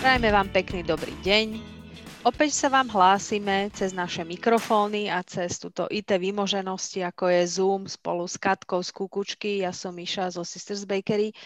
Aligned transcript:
Prajme 0.00 0.32
vám 0.32 0.48
pekný 0.48 0.80
dobrý 0.80 1.12
deň. 1.20 1.60
Opäť 2.24 2.56
sa 2.56 2.72
vám 2.72 2.88
hlásime 2.88 3.68
cez 3.76 3.92
naše 3.92 4.24
mikrofóny 4.24 5.12
a 5.12 5.20
cez 5.20 5.60
túto 5.60 5.84
IT 5.92 6.16
vymoženosti, 6.16 7.04
ako 7.04 7.28
je 7.28 7.42
Zoom 7.44 7.84
spolu 7.84 8.24
s 8.24 8.40
Katkou 8.40 8.80
z 8.80 8.96
Kukučky. 8.96 9.60
Ja 9.60 9.76
som 9.76 9.92
Miša 9.92 10.32
zo 10.32 10.40
Sisters 10.40 10.88
Bakery. 10.88 11.36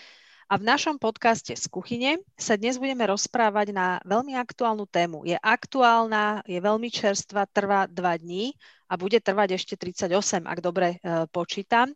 A 0.47 0.55
v 0.55 0.71
našom 0.71 1.03
podcaste 1.03 1.51
z 1.59 1.67
kuchyne 1.67 2.23
sa 2.39 2.55
dnes 2.55 2.79
budeme 2.79 3.03
rozprávať 3.11 3.75
na 3.75 3.99
veľmi 4.07 4.39
aktuálnu 4.39 4.87
tému. 4.87 5.27
Je 5.27 5.35
aktuálna, 5.35 6.47
je 6.47 6.63
veľmi 6.63 6.95
čerstvá, 6.95 7.51
trvá 7.51 7.91
dva 7.91 8.15
dní 8.15 8.55
a 8.87 8.95
bude 8.95 9.19
trvať 9.19 9.59
ešte 9.59 9.75
38, 9.75 10.15
ak 10.47 10.59
dobre 10.63 11.03
e, 11.03 11.27
počítam. 11.27 11.91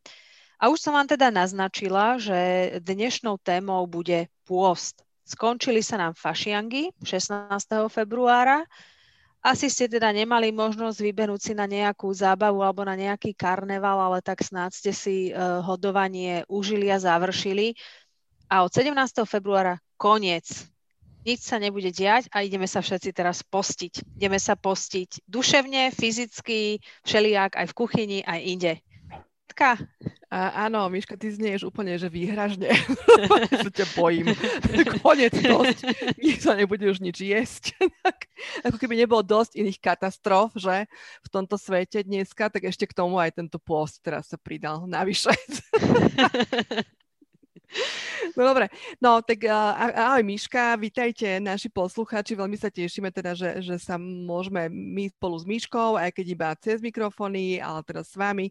A 0.58 0.74
už 0.74 0.82
som 0.82 0.98
vám 0.98 1.06
teda 1.06 1.30
naznačila, 1.30 2.18
že 2.18 2.82
dnešnou 2.82 3.38
témou 3.38 3.86
bude 3.86 4.26
pôst. 4.42 5.06
Skončili 5.28 5.84
sa 5.84 6.00
nám 6.00 6.16
fašiangy 6.16 6.88
16. 7.04 7.52
februára. 7.92 8.64
Asi 9.44 9.68
ste 9.68 9.84
teda 9.84 10.08
nemali 10.08 10.48
možnosť 10.56 11.04
vybenúť 11.04 11.40
si 11.40 11.52
na 11.52 11.68
nejakú 11.68 12.08
zábavu 12.08 12.64
alebo 12.64 12.80
na 12.80 12.96
nejaký 12.96 13.36
karneval, 13.36 14.00
ale 14.00 14.24
tak 14.24 14.40
snáď 14.40 14.72
ste 14.72 14.92
si 14.96 15.16
uh, 15.30 15.60
hodovanie 15.60 16.48
užili 16.48 16.88
a 16.88 16.96
završili. 16.96 17.76
A 18.48 18.64
od 18.64 18.72
17. 18.72 18.96
februára 19.28 19.76
koniec. 20.00 20.48
Nič 21.28 21.44
sa 21.44 21.60
nebude 21.60 21.92
diať 21.92 22.32
a 22.32 22.40
ideme 22.40 22.64
sa 22.64 22.80
všetci 22.80 23.12
teraz 23.12 23.44
postiť. 23.44 24.16
Ideme 24.16 24.40
sa 24.40 24.56
postiť 24.56 25.28
duševne, 25.28 25.92
fyzicky, 25.92 26.80
všelijak 27.04 27.52
aj 27.52 27.66
v 27.68 27.76
kuchyni, 27.76 28.18
aj 28.24 28.40
inde. 28.40 28.72
Katka? 29.58 29.90
A, 30.30 30.68
áno, 30.70 30.86
Miška, 30.86 31.18
ty 31.18 31.34
znieš 31.34 31.66
úplne, 31.66 31.98
že 31.98 32.06
výhražne. 32.06 32.70
sa 33.64 33.70
ťa 33.72 33.86
bojím. 33.98 34.30
Konec 35.02 35.34
dosť. 35.34 35.78
Nikto 36.14 36.48
nebude 36.54 36.84
už 36.86 37.02
nič 37.02 37.18
jesť. 37.18 37.74
Ako 38.68 38.78
keby 38.78 38.94
nebolo 38.94 39.24
dosť 39.26 39.58
iných 39.58 39.82
katastrof, 39.82 40.54
že 40.54 40.86
v 41.24 41.28
tomto 41.32 41.58
svete 41.58 42.06
dneska, 42.06 42.54
tak 42.54 42.70
ešte 42.70 42.86
k 42.86 42.94
tomu 42.94 43.18
aj 43.18 43.34
tento 43.34 43.58
post 43.58 43.98
teraz 43.98 44.30
sa 44.30 44.38
pridal 44.38 44.86
navyše. 44.86 45.34
No 48.36 48.42
dobre, 48.44 48.68
no 49.00 49.20
tak 49.20 49.44
ahoj 49.44 50.22
Miška, 50.24 50.76
vítajte 50.80 51.40
naši 51.42 51.68
poslucháči, 51.68 52.38
veľmi 52.38 52.56
sa 52.56 52.72
tešíme 52.72 53.12
teda, 53.12 53.36
že, 53.36 53.60
že 53.60 53.76
sa 53.76 54.00
môžeme 54.00 54.72
my 54.72 55.10
spolu 55.12 55.36
s 55.36 55.44
Miškou, 55.44 55.98
aj 56.00 56.10
keď 56.16 56.26
iba 56.32 56.48
cez 56.56 56.80
mikrofóny, 56.80 57.60
ale 57.60 57.84
teraz 57.84 58.12
s 58.12 58.16
vami, 58.16 58.48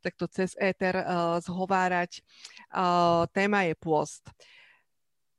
takto 0.00 0.24
cez 0.28 0.56
éter 0.56 0.96
uh, 0.96 1.36
zhovárať. 1.44 2.24
Uh, 2.72 3.28
téma 3.36 3.68
je 3.68 3.74
pôst. 3.76 4.24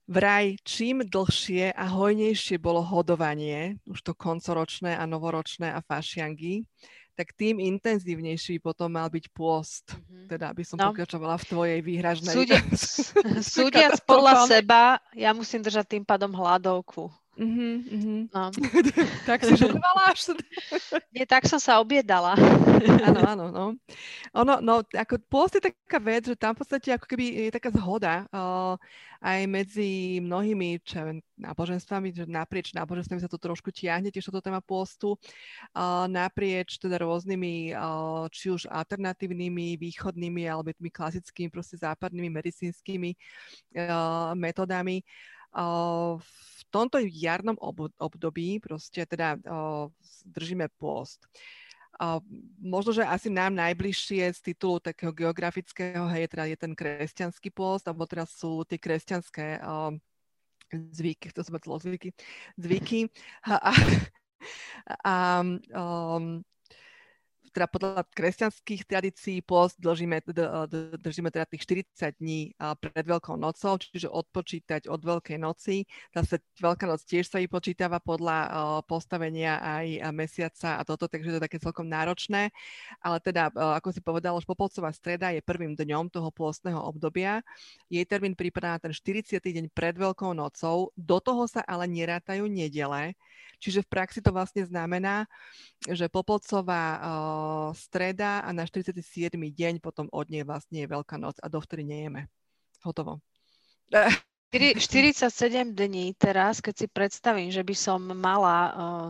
Vraj, 0.05 0.61
čím 0.61 1.01
dlhšie 1.01 1.73
a 1.73 1.89
hojnejšie 1.89 2.61
bolo 2.61 2.85
hodovanie, 2.85 3.81
už 3.89 4.05
to 4.05 4.13
koncoročné 4.13 4.93
a 4.93 5.09
novoročné 5.09 5.73
a 5.73 5.81
fašiangy, 5.81 6.61
tak 7.16 7.31
tým 7.33 7.63
intenzívnejší 7.63 8.59
potom 8.59 8.91
mal 8.91 9.08
byť 9.08 9.25
pôst. 9.31 9.95
Mm-hmm. 9.95 10.27
Teda, 10.27 10.52
aby 10.52 10.63
som 10.67 10.75
no. 10.75 10.91
pokračovala 10.91 11.39
v 11.39 11.45
tvojej 11.47 11.80
výhražnej... 11.80 12.35
Súdiac, 12.35 12.69
súdiac 13.55 13.95
podľa 14.03 14.45
seba, 14.52 14.99
ja 15.16 15.31
musím 15.31 15.63
držať 15.63 15.97
tým 15.97 16.03
pádom 16.03 16.35
hladovku. 16.35 17.07
Uh-huh, 17.36 17.83
uh-huh. 17.83 18.19
No. 18.31 18.47
tak 19.28 19.44
si 19.44 19.59
žodovala 19.59 20.16
až? 20.16 20.31
Nie, 21.11 21.28
tak 21.28 21.44
som 21.44 21.59
sa 21.59 21.83
objedala. 21.83 22.31
áno, 23.11 23.19
áno, 23.28 23.45
no. 23.52 23.66
Ono, 24.31 24.64
no, 24.64 24.80
ako 24.88 25.19
pôst 25.28 25.59
je 25.59 25.67
taká 25.67 26.00
vec, 26.00 26.31
že 26.31 26.39
tam 26.39 26.56
v 26.56 26.63
podstate 26.63 26.95
ako 26.95 27.03
keby 27.03 27.52
je 27.52 27.52
taká 27.52 27.75
zhoda 27.75 28.23
uh, 28.31 28.80
aj 29.19 29.52
medzi 29.52 30.23
mnohými 30.23 30.80
čo, 30.80 31.19
náboženstvami, 31.36 32.16
že 32.16 32.23
naprieč 32.23 32.72
náboženstvami 32.72 33.19
sa 33.19 33.28
to 33.28 33.36
trošku 33.36 33.67
tiahne, 33.67 34.16
tiež 34.16 34.31
toto 34.31 34.40
téma 34.40 34.63
pôstu, 34.63 35.19
uh, 35.19 36.07
naprieč 36.07 36.79
teda 36.79 37.03
rôznymi, 37.03 37.75
uh, 37.75 38.31
či 38.31 38.47
už 38.47 38.72
alternatívnymi, 38.72 39.75
východnými 39.75 40.47
alebo 40.47 40.72
tými 40.72 40.88
klasickými, 40.88 41.51
proste 41.51 41.75
západnými 41.84 42.31
medicínskymi 42.31 43.12
uh, 43.75 44.31
metodami. 44.40 45.03
Uh, 45.56 46.19
tomto 46.75 47.00
jarnom 47.00 47.56
období 47.96 48.59
proste 48.59 49.08
teda 49.08 49.40
o, 49.47 49.88
držíme 50.28 50.68
pôst. 50.75 51.24
O, 51.96 52.19
možno, 52.59 52.91
že 52.91 53.08
asi 53.08 53.31
nám 53.31 53.56
najbližšie 53.56 54.28
z 54.36 54.40
titulu 54.52 54.84
takého 54.84 55.16
geografického 55.16 56.03
hej, 56.12 56.28
teda 56.28 56.52
je 56.52 56.58
ten 56.59 56.75
kresťanský 56.75 57.56
pôst, 57.56 57.88
alebo 57.88 58.03
teraz 58.03 58.36
sú 58.36 58.68
tie 58.68 58.75
kresťanské 58.75 59.63
o, 59.63 59.96
zvyky, 60.75 61.31
to 61.31 61.40
sú 61.47 61.56
zvyky, 61.56 62.12
zvyky. 62.59 63.07
A, 63.47 63.56
a, 63.56 63.74
a 65.02 65.13
um, 65.42 66.44
teda 67.55 67.71
podľa 67.71 68.03
kresťanských 68.11 68.83
tradícií 68.83 69.39
post 69.39 69.79
držíme, 69.79 70.19
držíme 70.99 71.31
teda 71.31 71.47
tých 71.47 71.63
40 71.88 72.19
dní 72.19 72.51
pred 72.83 73.05
Veľkou 73.07 73.39
nocou, 73.39 73.79
čiže 73.79 74.11
odpočítať 74.11 74.91
od 74.91 74.99
Veľkej 74.99 75.39
noci. 75.39 75.88
Zase 76.11 76.44
Veľká 76.59 76.83
noc 76.83 77.07
tiež 77.07 77.31
sa 77.31 77.39
vypočítava 77.39 78.03
podľa 78.03 78.38
postavenia 78.83 79.63
aj 79.63 80.11
mesiaca 80.11 80.75
a 80.75 80.83
toto, 80.83 81.07
takže 81.07 81.31
to 81.31 81.38
je 81.39 81.45
také 81.47 81.57
celkom 81.63 81.88
náročné. 81.88 82.51
Ale 82.99 83.23
teda, 83.23 83.47
ako 83.55 83.95
si 83.95 84.03
povedal, 84.03 84.35
už 84.35 84.44
Popolcová 84.44 84.91
streda 84.91 85.31
je 85.31 85.39
prvým 85.39 85.79
dňom 85.79 86.11
toho 86.11 86.27
pôstneho 86.35 86.83
obdobia. 86.83 87.39
Jej 87.88 88.03
termín 88.03 88.35
prípada 88.35 88.75
na 88.75 88.79
ten 88.83 88.91
40. 88.91 89.39
deň 89.39 89.71
pred 89.71 89.95
Veľkou 89.95 90.35
nocou. 90.35 90.91
Do 90.99 91.23
toho 91.23 91.47
sa 91.47 91.63
ale 91.63 91.88
nerátajú 91.88 92.51
nedele, 92.51 93.15
čiže 93.63 93.88
v 93.88 93.88
praxi 93.88 94.19
to 94.19 94.35
vlastne 94.35 94.67
znamená, 94.67 95.23
že 95.88 96.11
Popolcová 96.11 96.99
streda 97.75 98.41
a 98.41 98.50
na 98.51 98.63
47. 98.67 99.01
deň 99.35 99.83
potom 99.83 100.09
od 100.11 100.28
nej 100.29 100.45
vlastne 100.45 100.83
je 100.83 100.88
Veľká 100.88 101.17
noc 101.17 101.39
a 101.41 101.47
dovtedy 101.50 101.85
nejeme. 101.85 102.28
Hotovo. 102.85 103.19
47 104.79 105.75
dní 105.75 106.16
teraz, 106.16 106.63
keď 106.63 106.73
si 106.73 106.88
predstavím, 106.88 107.51
že 107.51 107.59
by 107.66 107.75
som 107.75 108.00
mala 108.00 108.57
uh, 108.72 109.09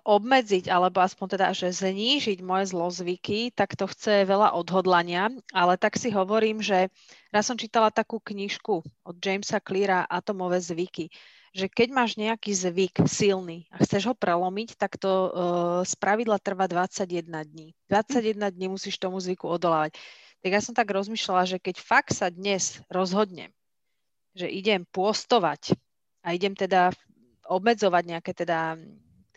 obmedziť, 0.00 0.72
alebo 0.72 1.04
aspoň 1.04 1.26
teda, 1.36 1.48
že 1.52 1.68
znížiť 1.68 2.40
moje 2.40 2.72
zlozvyky, 2.72 3.52
tak 3.52 3.76
to 3.76 3.84
chce 3.84 4.24
veľa 4.24 4.56
odhodlania, 4.56 5.28
ale 5.52 5.76
tak 5.76 6.00
si 6.00 6.08
hovorím, 6.08 6.64
že 6.64 6.88
raz 7.28 7.44
som 7.44 7.60
čítala 7.60 7.92
takú 7.92 8.16
knižku 8.16 8.80
od 8.80 9.14
Jamesa 9.20 9.60
Cleara 9.60 10.08
Atomové 10.08 10.60
zvyky 10.64 11.12
že 11.52 11.68
keď 11.68 11.88
máš 11.92 12.16
nejaký 12.16 12.48
zvyk 12.56 13.04
silný 13.04 13.68
a 13.68 13.84
chceš 13.84 14.08
ho 14.08 14.14
prelomiť, 14.16 14.80
tak 14.80 14.96
to 14.96 15.12
uh, 15.12 15.30
z 15.84 15.92
pravidla 16.00 16.40
trvá 16.40 16.64
21 16.64 17.28
dní. 17.28 17.76
21 17.92 18.48
dní 18.48 18.66
musíš 18.72 18.96
tomu 18.96 19.20
zvyku 19.20 19.44
odolávať. 19.44 20.00
Tak 20.40 20.50
ja 20.50 20.60
som 20.64 20.72
tak 20.72 20.88
rozmýšľala, 20.88 21.44
že 21.46 21.60
keď 21.60 21.76
fakt 21.78 22.16
sa 22.16 22.32
dnes 22.32 22.80
rozhodnem, 22.88 23.52
že 24.32 24.48
idem 24.48 24.88
pôstovať 24.88 25.76
a 26.24 26.32
idem 26.32 26.56
teda 26.56 26.90
obmedzovať 27.46 28.02
nejaké 28.08 28.32
teda 28.32 28.80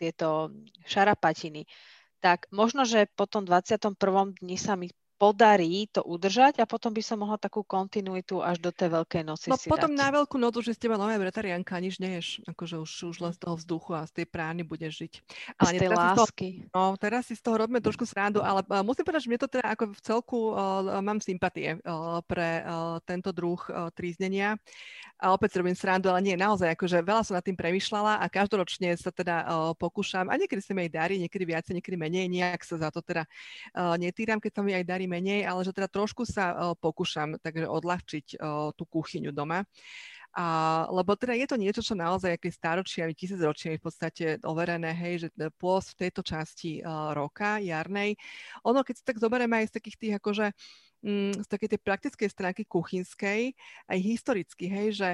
tieto 0.00 0.50
šarapatiny, 0.88 1.68
tak 2.24 2.48
možno, 2.48 2.88
že 2.88 3.12
po 3.12 3.28
tom 3.28 3.44
21. 3.44 3.92
dni 4.40 4.56
sa 4.56 4.72
mi 4.74 4.88
podarí 5.16 5.88
to 5.88 6.04
udržať 6.04 6.60
a 6.60 6.68
potom 6.68 6.92
by 6.92 7.00
som 7.00 7.24
mohla 7.24 7.40
takú 7.40 7.64
kontinuitu 7.64 8.44
až 8.44 8.60
do 8.60 8.68
tej 8.68 8.92
veľkej 8.92 9.22
noci 9.24 9.48
No 9.48 9.56
si 9.56 9.72
potom 9.72 9.96
dať. 9.96 9.98
na 9.98 10.08
veľkú 10.12 10.36
noc 10.36 10.60
už 10.60 10.72
je 10.72 10.76
z 10.76 10.80
teba 10.84 11.00
nová 11.00 11.16
vegetariánka, 11.16 11.80
nič 11.80 11.96
neješ, 11.96 12.44
akože 12.44 12.76
už, 12.84 12.90
už 13.12 13.16
len 13.24 13.32
z 13.32 13.40
toho 13.40 13.56
vzduchu 13.56 13.96
a 13.96 14.04
z 14.04 14.12
tej 14.22 14.26
prány 14.28 14.60
budeš 14.60 15.08
žiť. 15.08 15.12
Ale 15.56 15.70
z 15.72 15.80
tej 15.80 15.90
lásky. 15.90 16.48
toho, 16.68 16.92
no, 16.92 17.00
teraz 17.00 17.32
si 17.32 17.34
z 17.34 17.40
toho 17.40 17.56
robíme 17.56 17.80
trošku 17.80 18.04
srandu, 18.04 18.44
ale 18.44 18.60
uh, 18.68 18.84
musím 18.84 19.08
povedať, 19.08 19.24
že 19.24 19.30
mne 19.32 19.40
to 19.40 19.48
teda 19.48 19.66
ako 19.72 19.84
v 19.96 20.00
celku 20.04 20.38
uh, 20.52 21.00
mám 21.00 21.18
sympatie 21.24 21.80
uh, 21.80 22.20
pre 22.28 22.60
uh, 22.60 23.00
tento 23.08 23.32
druh 23.32 23.58
uh, 23.72 23.88
tríznenia. 23.96 24.60
A 25.16 25.32
opäť 25.32 25.56
si 25.56 25.64
robím 25.64 25.72
srandu, 25.72 26.12
ale 26.12 26.20
nie, 26.20 26.36
naozaj, 26.36 26.76
akože 26.76 27.00
veľa 27.00 27.24
som 27.24 27.40
nad 27.40 27.40
tým 27.40 27.56
premyšľala 27.56 28.20
a 28.20 28.28
každoročne 28.28 28.92
sa 29.00 29.08
teda 29.08 29.48
uh, 29.48 29.72
pokúšam, 29.72 30.28
a 30.28 30.36
niekedy 30.36 30.60
sa 30.60 30.76
mi 30.76 30.84
aj 30.84 30.92
darí, 30.92 31.16
niekedy 31.16 31.44
viacej, 31.48 31.72
niekedy 31.80 31.96
menej, 31.96 32.28
nejak 32.28 32.60
sa 32.60 32.76
za 32.76 32.92
to 32.92 33.00
teda 33.00 33.24
uh, 33.80 33.96
netýram, 33.96 34.36
keď 34.36 34.52
sa 34.52 34.60
mi 34.60 34.76
aj 34.76 34.84
darí 34.84 35.05
menej, 35.06 35.46
ale 35.46 35.62
že 35.62 35.72
teda 35.72 35.88
trošku 35.88 36.26
sa 36.26 36.52
uh, 36.52 36.58
pokúšam 36.78 37.38
takže 37.40 37.66
odľahčiť 37.66 38.26
uh, 38.36 38.70
tú 38.74 38.84
kuchyňu 38.86 39.30
doma. 39.30 39.64
A, 40.36 40.84
lebo 40.92 41.16
teda 41.16 41.32
je 41.32 41.48
to 41.48 41.56
niečo, 41.56 41.80
čo 41.80 41.96
naozaj 41.96 42.36
aký 42.36 42.52
staročiami, 42.52 43.16
tisícročiami 43.16 43.80
v 43.80 43.84
podstate 43.88 44.24
overené, 44.44 44.92
hej, 44.92 45.14
že 45.24 45.28
pôst 45.56 45.96
v 45.96 46.04
tejto 46.04 46.20
časti 46.20 46.84
uh, 46.84 47.16
roka, 47.16 47.56
jarnej, 47.56 48.20
ono 48.60 48.84
keď 48.84 48.94
si 49.00 49.04
tak 49.08 49.16
zoberieme 49.16 49.64
aj 49.64 49.72
z 49.72 49.74
takých 49.80 49.96
tých 49.96 50.14
akože 50.20 50.46
z 51.04 51.46
takej 51.46 51.76
tej 51.76 51.80
praktickej 51.80 52.28
stránky 52.32 52.62
kuchynskej, 52.66 53.54
aj 53.86 53.98
historicky, 54.00 54.66
hej, 54.66 54.88
že 54.96 55.08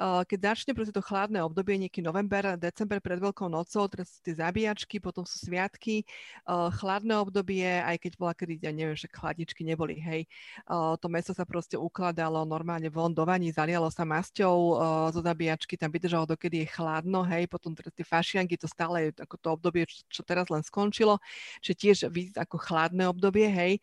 uh, 0.00 0.26
keď 0.26 0.54
začne 0.54 0.72
proste 0.74 0.90
to 0.90 1.04
chladné 1.04 1.38
obdobie, 1.44 1.78
nejaký 1.78 2.02
november, 2.02 2.58
december 2.58 2.98
pred 2.98 3.22
Veľkou 3.22 3.46
nocou, 3.46 3.86
teraz 3.86 4.10
sú 4.10 4.20
tie 4.26 4.34
zabíjačky, 4.34 4.98
potom 4.98 5.22
sú 5.22 5.38
sviatky, 5.38 6.02
uh, 6.48 6.72
chladné 6.74 7.14
obdobie, 7.20 7.62
aj 7.62 7.96
keď 8.00 8.12
bola 8.18 8.32
kedy, 8.34 8.58
ja 8.58 8.72
neviem, 8.74 8.98
že 8.98 9.06
chladničky 9.06 9.62
neboli, 9.62 10.00
hej, 10.00 10.26
uh, 10.66 10.98
to 10.98 11.06
meso 11.06 11.30
sa 11.30 11.46
proste 11.46 11.78
ukladalo 11.78 12.42
normálne 12.42 12.90
von 12.90 13.14
do 13.14 13.22
vaní, 13.22 13.54
zalialo 13.54 13.92
sa 13.92 14.02
masťou 14.02 14.78
zo 15.14 15.20
zabíjačky, 15.22 15.78
tam 15.78 15.94
vydržalo 15.94 16.26
dokedy 16.26 16.66
je 16.66 16.68
chladno, 16.74 17.22
hej, 17.22 17.46
potom 17.46 17.76
teraz 17.76 17.94
tie 17.94 18.02
fašianky, 18.02 18.58
to 18.58 18.66
stále 18.66 18.98
je 18.98 19.10
ako 19.22 19.36
to 19.38 19.48
obdobie, 19.54 19.86
čo, 19.86 20.02
čo 20.10 20.22
teraz 20.26 20.50
len 20.50 20.64
skončilo, 20.66 21.22
že 21.62 21.72
tiež 21.76 22.10
ako 22.34 22.56
chladné 22.58 23.06
obdobie, 23.06 23.46
hej. 23.46 23.78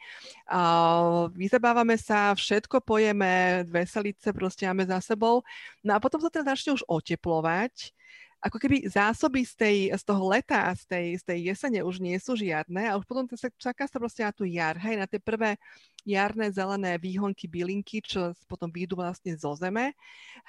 Uh, 1.53 1.61
zabávame 1.61 2.01
sa, 2.01 2.33
všetko 2.33 2.81
pojeme, 2.81 3.61
veselice 3.69 4.33
proste 4.33 4.65
máme 4.65 4.89
za 4.89 4.97
sebou. 5.13 5.45
No 5.85 5.94
a 5.94 6.01
potom 6.01 6.17
sa 6.17 6.33
teda 6.33 6.50
začne 6.50 6.73
už 6.73 6.83
oteplovať, 6.89 7.94
ako 8.41 8.57
keby 8.57 8.89
zásoby 8.89 9.45
z, 9.45 9.53
tej, 9.55 9.77
z 9.94 10.03
toho 10.03 10.33
leta, 10.33 10.73
z 10.73 10.83
tej, 10.89 11.05
z 11.21 11.23
tej 11.23 11.39
jesene 11.53 11.79
už 11.85 12.01
nie 12.01 12.17
sú 12.17 12.33
žiadne 12.35 12.89
a 12.89 12.97
už 12.97 13.05
potom 13.05 13.29
sa 13.38 13.47
čaká 13.55 13.85
sa 13.85 14.01
proste 14.01 14.25
na 14.25 14.33
tú 14.33 14.44
jar, 14.44 14.75
hej, 14.81 14.97
na 14.97 15.05
tie 15.05 15.21
prvé 15.21 15.55
jarné 16.03 16.50
zelené 16.51 16.97
výhonky, 17.00 17.47
bylinky, 17.47 18.01
čo 18.03 18.33
potom 18.50 18.67
výjdu 18.67 19.00
vlastne 19.00 19.38
zo 19.38 19.55
zeme. 19.55 19.95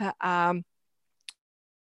A, 0.01 0.11
a 0.19 0.33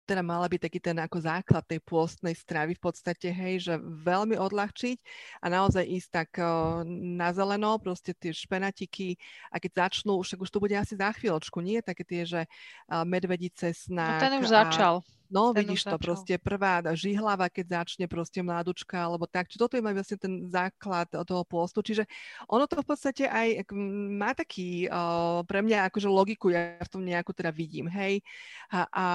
teda 0.05 0.21
mala 0.21 0.45
byť 0.45 0.61
taký 0.69 0.79
ten 0.79 0.97
ako 1.01 1.17
základ 1.25 1.65
tej 1.65 1.81
pôstnej 1.81 2.37
stravy 2.37 2.77
v 2.77 2.83
podstate, 2.85 3.33
hej, 3.33 3.65
že 3.65 3.73
veľmi 3.81 4.37
odľahčiť 4.37 4.97
a 5.41 5.45
naozaj 5.49 5.83
ísť 5.83 6.09
tak 6.13 6.29
uh, 6.37 6.85
na 6.85 7.33
zeleno, 7.33 7.81
proste 7.81 8.13
tie 8.13 8.29
špenatiky 8.29 9.17
a 9.49 9.57
keď 9.57 9.89
začnú, 9.89 10.21
však 10.21 10.45
už 10.45 10.49
to 10.53 10.61
bude 10.61 10.77
asi 10.77 10.93
za 10.93 11.09
chvíľočku, 11.11 11.57
nie 11.59 11.81
také 11.81 12.05
tie, 12.05 12.21
že 12.23 12.41
uh, 12.45 13.03
medvedice, 13.03 13.73
snak. 13.73 14.21
No 14.21 14.23
ten 14.29 14.33
už 14.39 14.49
a, 14.53 14.69
začal. 14.69 14.95
No, 15.25 15.51
ten 15.51 15.65
vidíš 15.65 15.89
to, 15.89 15.97
začal. 15.97 16.05
proste 16.05 16.35
prvá 16.37 16.85
žihlava, 16.93 17.49
keď 17.49 17.81
začne 17.81 18.05
proste 18.05 18.45
mládučka, 18.45 18.93
alebo 18.93 19.25
tak. 19.25 19.49
Čiže 19.49 19.61
toto 19.65 19.73
je 19.73 19.81
vlastne 19.81 20.17
ten 20.21 20.33
základ 20.45 21.09
toho 21.09 21.41
pôstu. 21.41 21.81
Čiže 21.81 22.05
ono 22.45 22.69
to 22.69 22.77
v 22.77 22.87
podstate 22.87 23.25
aj 23.25 23.65
má 24.13 24.37
taký 24.37 24.85
uh, 24.85 25.41
pre 25.49 25.65
mňa 25.65 25.89
akože 25.89 26.05
logiku, 26.05 26.53
ja 26.53 26.77
v 26.77 26.91
tom 26.93 27.01
nejakú 27.01 27.33
teda 27.33 27.49
vidím, 27.49 27.89
hej. 27.89 28.21
A, 28.69 28.85
a 28.93 29.05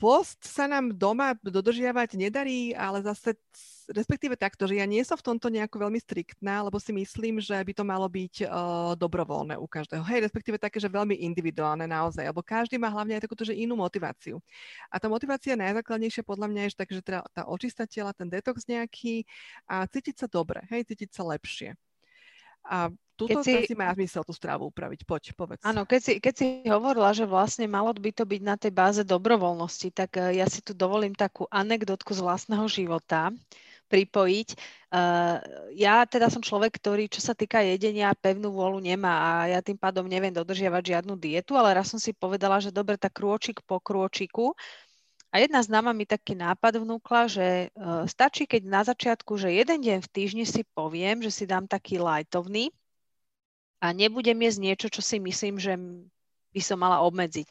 Post 0.00 0.40
sa 0.42 0.64
nám 0.66 0.96
doma 0.96 1.36
dodržiavať 1.44 2.16
nedarí, 2.16 2.72
ale 2.72 3.04
zase 3.04 3.36
respektíve 3.92 4.34
takto, 4.34 4.66
že 4.66 4.78
ja 4.82 4.86
nie 4.86 5.02
som 5.06 5.14
v 5.14 5.26
tomto 5.32 5.46
nejako 5.46 5.86
veľmi 5.86 5.98
striktná, 6.02 6.66
lebo 6.66 6.78
si 6.82 6.90
myslím, 6.90 7.38
že 7.38 7.54
by 7.54 7.72
to 7.74 7.84
malo 7.86 8.10
byť 8.10 8.34
uh, 8.42 8.48
dobrovoľné 8.98 9.54
u 9.58 9.66
každého. 9.66 10.02
Hej, 10.02 10.26
respektíve 10.26 10.58
také, 10.58 10.82
že 10.82 10.90
veľmi 10.90 11.14
individuálne 11.22 11.86
naozaj, 11.86 12.26
lebo 12.26 12.42
každý 12.42 12.80
má 12.80 12.90
hlavne 12.90 13.18
aj 13.18 13.24
takúto, 13.28 13.46
že 13.46 13.54
inú 13.54 13.78
motiváciu. 13.78 14.42
A 14.90 14.98
tá 14.98 15.06
motivácia 15.06 15.54
najzákladnejšia 15.54 16.26
podľa 16.26 16.46
mňa 16.50 16.60
je, 16.66 16.70
že, 16.74 16.78
tak, 16.78 16.88
že 16.90 17.02
teda 17.02 17.20
tá 17.30 17.42
očista 17.46 17.86
tela, 17.86 18.10
ten 18.10 18.26
detox 18.26 18.66
nejaký 18.66 19.22
a 19.70 19.86
cítiť 19.86 20.14
sa 20.18 20.26
dobre, 20.26 20.66
hej, 20.72 20.82
cítiť 20.86 21.10
sa 21.14 21.22
lepšie. 21.22 21.78
A 22.66 22.90
Tuto 23.16 23.40
si, 23.40 23.64
si 23.64 23.72
má 23.72 23.88
zmysel 23.96 24.20
tú 24.28 24.36
stravu 24.36 24.68
upraviť. 24.68 25.08
Poď, 25.08 25.32
povedz. 25.32 25.64
Áno, 25.64 25.88
keď 25.88 26.00
si, 26.04 26.12
keď 26.20 26.34
si 26.36 26.46
hovorila, 26.68 27.16
že 27.16 27.24
vlastne 27.24 27.64
malo 27.64 27.88
by 27.96 28.12
to 28.12 28.28
byť 28.28 28.42
na 28.44 28.60
tej 28.60 28.72
báze 28.76 29.00
dobrovoľnosti, 29.08 29.88
tak 29.96 30.20
uh, 30.20 30.28
ja 30.36 30.44
si 30.44 30.60
tu 30.60 30.76
dovolím 30.76 31.16
takú 31.16 31.48
anekdotku 31.48 32.12
z 32.12 32.20
vlastného 32.20 32.68
života 32.68 33.32
pripojiť. 33.88 34.48
Uh, 34.92 35.40
ja 35.72 36.04
teda 36.04 36.28
som 36.28 36.44
človek, 36.44 36.76
ktorý, 36.76 37.08
čo 37.08 37.24
sa 37.24 37.32
týka 37.32 37.64
jedenia, 37.64 38.12
pevnú 38.12 38.52
vôľu 38.52 38.84
nemá 38.84 39.16
a 39.16 39.30
ja 39.48 39.64
tým 39.64 39.80
pádom 39.80 40.04
neviem 40.04 40.34
dodržiavať 40.34 40.82
žiadnu 40.84 41.16
dietu, 41.16 41.56
ale 41.56 41.72
raz 41.72 41.88
som 41.88 41.96
si 41.96 42.12
povedala, 42.12 42.60
že 42.60 42.68
dobre, 42.68 43.00
tak 43.00 43.16
krôčik 43.16 43.64
po 43.64 43.80
krôčiku. 43.80 44.52
A 45.34 45.42
jedna 45.42 45.60
známa 45.60 45.92
mi 45.92 46.06
taký 46.06 46.38
nápad 46.38 46.80
vnúkla, 46.80 47.28
že 47.28 47.70
uh, 47.74 48.06
stačí, 48.08 48.46
keď 48.48 48.62
na 48.64 48.82
začiatku, 48.86 49.36
že 49.36 49.52
jeden 49.52 49.82
deň 49.82 49.98
v 50.02 50.12
týždni 50.12 50.44
si 50.48 50.62
poviem, 50.72 51.20
že 51.20 51.34
si 51.34 51.44
dám 51.44 51.66
taký 51.68 51.98
lajtovný, 52.00 52.72
a 53.80 53.92
nebudem 53.92 54.36
jesť 54.40 54.60
niečo, 54.60 54.88
čo 54.88 55.04
si 55.04 55.20
myslím, 55.20 55.60
že 55.60 55.76
by 56.52 56.60
som 56.64 56.80
mala 56.80 57.04
obmedziť. 57.04 57.48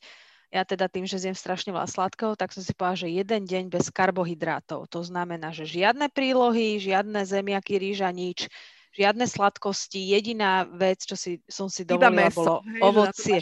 Ja 0.50 0.64
teda 0.64 0.88
tým, 0.88 1.04
že 1.04 1.20
zjem 1.20 1.36
strašne 1.36 1.76
veľa 1.76 1.90
sladkého, 1.90 2.34
tak 2.38 2.54
som 2.56 2.64
si 2.64 2.72
povedala, 2.72 3.02
že 3.06 3.12
jeden 3.12 3.44
deň 3.44 3.64
bez 3.70 3.92
karbohydrátov. 3.92 4.88
To 4.90 5.02
znamená, 5.04 5.52
že 5.52 5.68
žiadne 5.68 6.08
prílohy, 6.10 6.80
žiadne 6.80 7.28
zemiaky, 7.28 7.76
rýža, 7.78 8.10
nič, 8.10 8.48
žiadne 8.96 9.28
sladkosti. 9.28 10.16
Jediná 10.16 10.64
vec, 10.64 11.04
čo 11.04 11.20
si, 11.20 11.44
som 11.46 11.68
si 11.68 11.84
dovolila, 11.84 12.32
meso, 12.32 12.40
bolo 12.40 12.56
hej, 12.64 12.82
ovocie. 12.82 13.38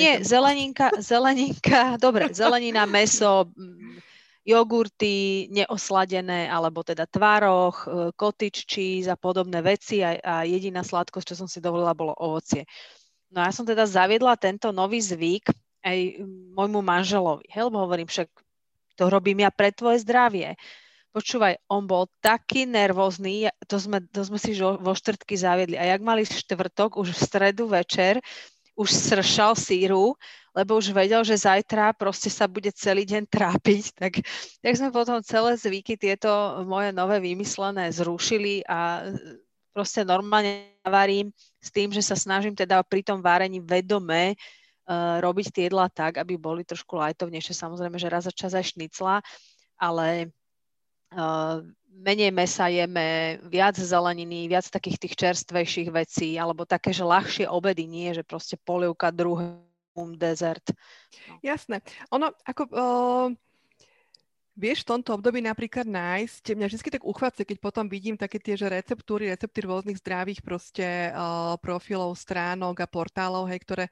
Nie, 0.00 0.24
zeleninka, 0.24 0.96
zeleninka, 0.98 1.94
dobre, 2.04 2.32
zelenina, 2.32 2.88
meso, 2.88 3.52
jogurty 4.44 5.48
neosladené, 5.52 6.48
alebo 6.48 6.84
teda 6.84 7.08
tvároch, 7.08 7.76
e, 7.84 7.88
cottage 8.12 8.68
cheese 8.68 9.08
a 9.08 9.16
podobné 9.16 9.64
veci 9.64 10.04
a, 10.04 10.20
a 10.20 10.34
jediná 10.44 10.84
sladkosť, 10.84 11.32
čo 11.32 11.36
som 11.44 11.48
si 11.48 11.64
dovolila, 11.64 11.96
bolo 11.96 12.12
ovocie. 12.16 12.68
No 13.32 13.40
ja 13.40 13.50
som 13.50 13.64
teda 13.64 13.88
zaviedla 13.88 14.36
tento 14.36 14.68
nový 14.68 15.00
zvyk 15.00 15.48
aj 15.84 15.98
môjmu 16.52 16.80
manželovi. 16.84 17.48
Hej, 17.48 17.72
lebo 17.72 17.88
hovorím, 17.88 18.08
však 18.08 18.28
to 18.94 19.08
robím 19.10 19.42
ja 19.42 19.50
pre 19.50 19.72
tvoje 19.72 20.04
zdravie. 20.04 20.54
Počúvaj, 21.14 21.62
on 21.70 21.86
bol 21.86 22.10
taký 22.18 22.66
nervózny, 22.66 23.46
to 23.70 23.78
sme, 23.78 24.02
to 24.10 24.26
sme 24.26 24.34
si 24.34 24.50
vo 24.58 24.92
štvrtky 24.98 25.38
zaviedli. 25.38 25.78
A 25.78 25.94
jak 25.94 26.02
mali 26.02 26.26
štvrtok, 26.26 26.98
už 26.98 27.14
v 27.14 27.22
stredu 27.22 27.70
večer, 27.70 28.18
už 28.74 28.90
sršal 28.90 29.54
síru, 29.54 30.18
lebo 30.58 30.74
už 30.74 30.90
vedel, 30.90 31.22
že 31.22 31.38
zajtra 31.38 31.94
proste 31.94 32.26
sa 32.26 32.50
bude 32.50 32.74
celý 32.74 33.06
deň 33.06 33.30
trápiť. 33.30 33.84
Tak, 34.02 34.12
tak 34.58 34.72
sme 34.74 34.90
potom 34.90 35.22
celé 35.22 35.54
zvyky 35.54 35.94
tieto 35.94 36.66
moje 36.66 36.90
nové 36.90 37.22
vymyslené 37.22 37.94
zrušili 37.94 38.66
a 38.66 39.06
proste 39.70 40.02
normálne 40.02 40.74
varím 40.82 41.30
s 41.62 41.70
tým, 41.70 41.94
že 41.94 42.02
sa 42.02 42.18
snažím 42.18 42.58
teda 42.58 42.82
pri 42.82 43.06
tom 43.06 43.22
várení 43.22 43.62
vedome 43.62 44.34
uh, 44.34 45.22
robiť 45.22 45.46
tie 45.54 45.62
jedlá 45.70 45.86
tak, 45.90 46.18
aby 46.18 46.34
boli 46.34 46.66
trošku 46.66 46.98
lajtovnejšie. 46.98 47.54
Samozrejme, 47.54 48.02
že 48.02 48.10
raz 48.10 48.26
za 48.26 48.34
čas 48.34 48.54
aj 48.54 48.74
šnicla, 48.74 49.22
ale 49.78 50.34
menej 51.94 52.30
mesa 52.34 52.66
jeme, 52.68 53.38
viac 53.46 53.78
zeleniny, 53.78 54.50
viac 54.50 54.66
takých 54.66 54.98
tých 54.98 55.14
čerstvejších 55.14 55.88
vecí, 55.94 56.34
alebo 56.36 56.66
také, 56.66 56.90
že 56.90 57.06
ľahšie 57.06 57.46
obedy, 57.46 57.86
nie, 57.86 58.10
že 58.12 58.26
proste 58.26 58.58
polievka, 58.58 59.14
druhý 59.14 59.54
dezert. 60.18 60.74
No. 61.30 61.38
Jasné. 61.40 61.80
Ono, 62.10 62.34
ako... 62.44 62.62
Uh 62.74 63.30
vieš 64.54 64.86
v 64.86 64.96
tomto 64.96 65.18
období 65.18 65.42
napríklad 65.42 65.82
nájsť, 65.82 66.54
mňa 66.54 66.66
vždy 66.70 66.90
tak 66.94 67.02
uchvátce, 67.02 67.42
keď 67.42 67.58
potom 67.58 67.90
vidím 67.90 68.14
také 68.14 68.38
tie 68.38 68.54
že 68.54 68.70
receptúry, 68.70 69.26
recepty 69.26 69.66
rôznych 69.66 69.98
zdravých 69.98 70.40
proste 70.46 71.10
uh, 71.10 71.58
profilov, 71.58 72.14
stránok 72.14 72.78
a 72.78 72.86
portálov, 72.86 73.50
hej, 73.50 73.58
ktoré 73.66 73.84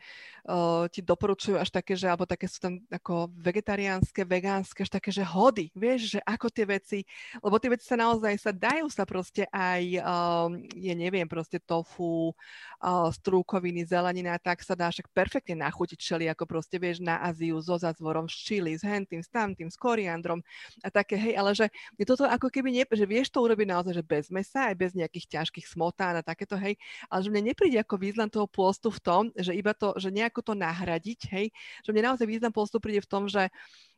uh, 0.47 0.87
ti 0.87 1.03
doporučujú 1.03 1.59
až 1.59 1.75
také, 1.75 1.99
že, 1.99 2.07
alebo 2.07 2.31
také 2.31 2.47
sú 2.47 2.63
tam 2.63 2.79
ako 2.95 3.35
vegetariánske, 3.35 4.23
vegánske, 4.23 4.87
až 4.87 4.91
také, 4.95 5.11
že 5.11 5.27
hody, 5.27 5.75
vieš, 5.75 6.19
že 6.19 6.21
ako 6.23 6.47
tie 6.47 6.67
veci, 6.67 6.99
lebo 7.43 7.59
tie 7.59 7.71
veci 7.75 7.85
sa 7.91 7.99
naozaj 7.99 8.35
sa 8.39 8.55
dajú 8.55 8.87
sa 8.87 9.03
proste 9.03 9.51
aj, 9.51 9.83
um, 9.99 10.63
je 10.79 10.95
neviem, 10.95 11.27
proste 11.27 11.59
tofu, 11.59 12.31
uh, 12.79 13.11
strúkoviny, 13.11 13.83
zelenina, 13.83 14.39
tak 14.39 14.63
sa 14.63 14.79
dá 14.79 14.95
však 14.95 15.11
perfektne 15.11 15.59
nachutiť 15.67 15.99
čeli, 15.99 16.31
ako 16.31 16.47
proste 16.47 16.79
vieš 16.79 17.03
na 17.03 17.19
Aziu 17.19 17.59
so 17.59 17.75
zazvorom, 17.75 18.31
s 18.31 18.39
čili, 18.39 18.79
s 18.79 18.87
hentým, 18.87 19.27
s 19.27 19.31
tamtým, 19.31 19.67
s 19.67 19.75
koriandrom, 19.75 20.39
a 20.83 20.89
také, 20.89 21.15
hej, 21.19 21.35
ale 21.39 21.51
že 21.53 21.67
je 21.97 22.05
toto 22.05 22.25
ako 22.25 22.49
keby, 22.49 22.69
nie, 22.71 22.85
že 22.87 23.05
vieš 23.05 23.31
to 23.33 23.43
urobiť 23.43 23.67
naozaj, 23.69 23.93
že 23.97 24.05
bez 24.05 24.27
mesa, 24.29 24.73
aj 24.73 24.77
bez 24.79 24.91
nejakých 24.97 25.39
ťažkých 25.39 25.67
smotán 25.67 26.19
a 26.19 26.23
takéto, 26.23 26.55
hej, 26.59 26.77
ale 27.09 27.21
že 27.21 27.31
mne 27.33 27.53
nepríde 27.53 27.79
ako 27.81 27.97
význam 27.99 28.29
toho 28.29 28.47
pôstu 28.49 28.93
v 28.93 29.01
tom, 29.01 29.23
že 29.35 29.53
iba 29.53 29.73
to, 29.73 29.95
že 29.97 30.13
nejako 30.13 30.41
to 30.41 30.55
nahradiť, 30.57 31.21
hej, 31.33 31.47
že 31.83 31.91
mne 31.91 32.13
naozaj 32.13 32.27
význam 32.27 32.53
pôstu 32.53 32.79
príde 32.79 33.01
v 33.05 33.11
tom, 33.11 33.27
že 33.29 33.49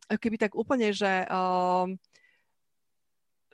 keby 0.08 0.36
tak 0.36 0.52
úplne, 0.52 0.92
že 0.92 1.24
um, 1.28 1.96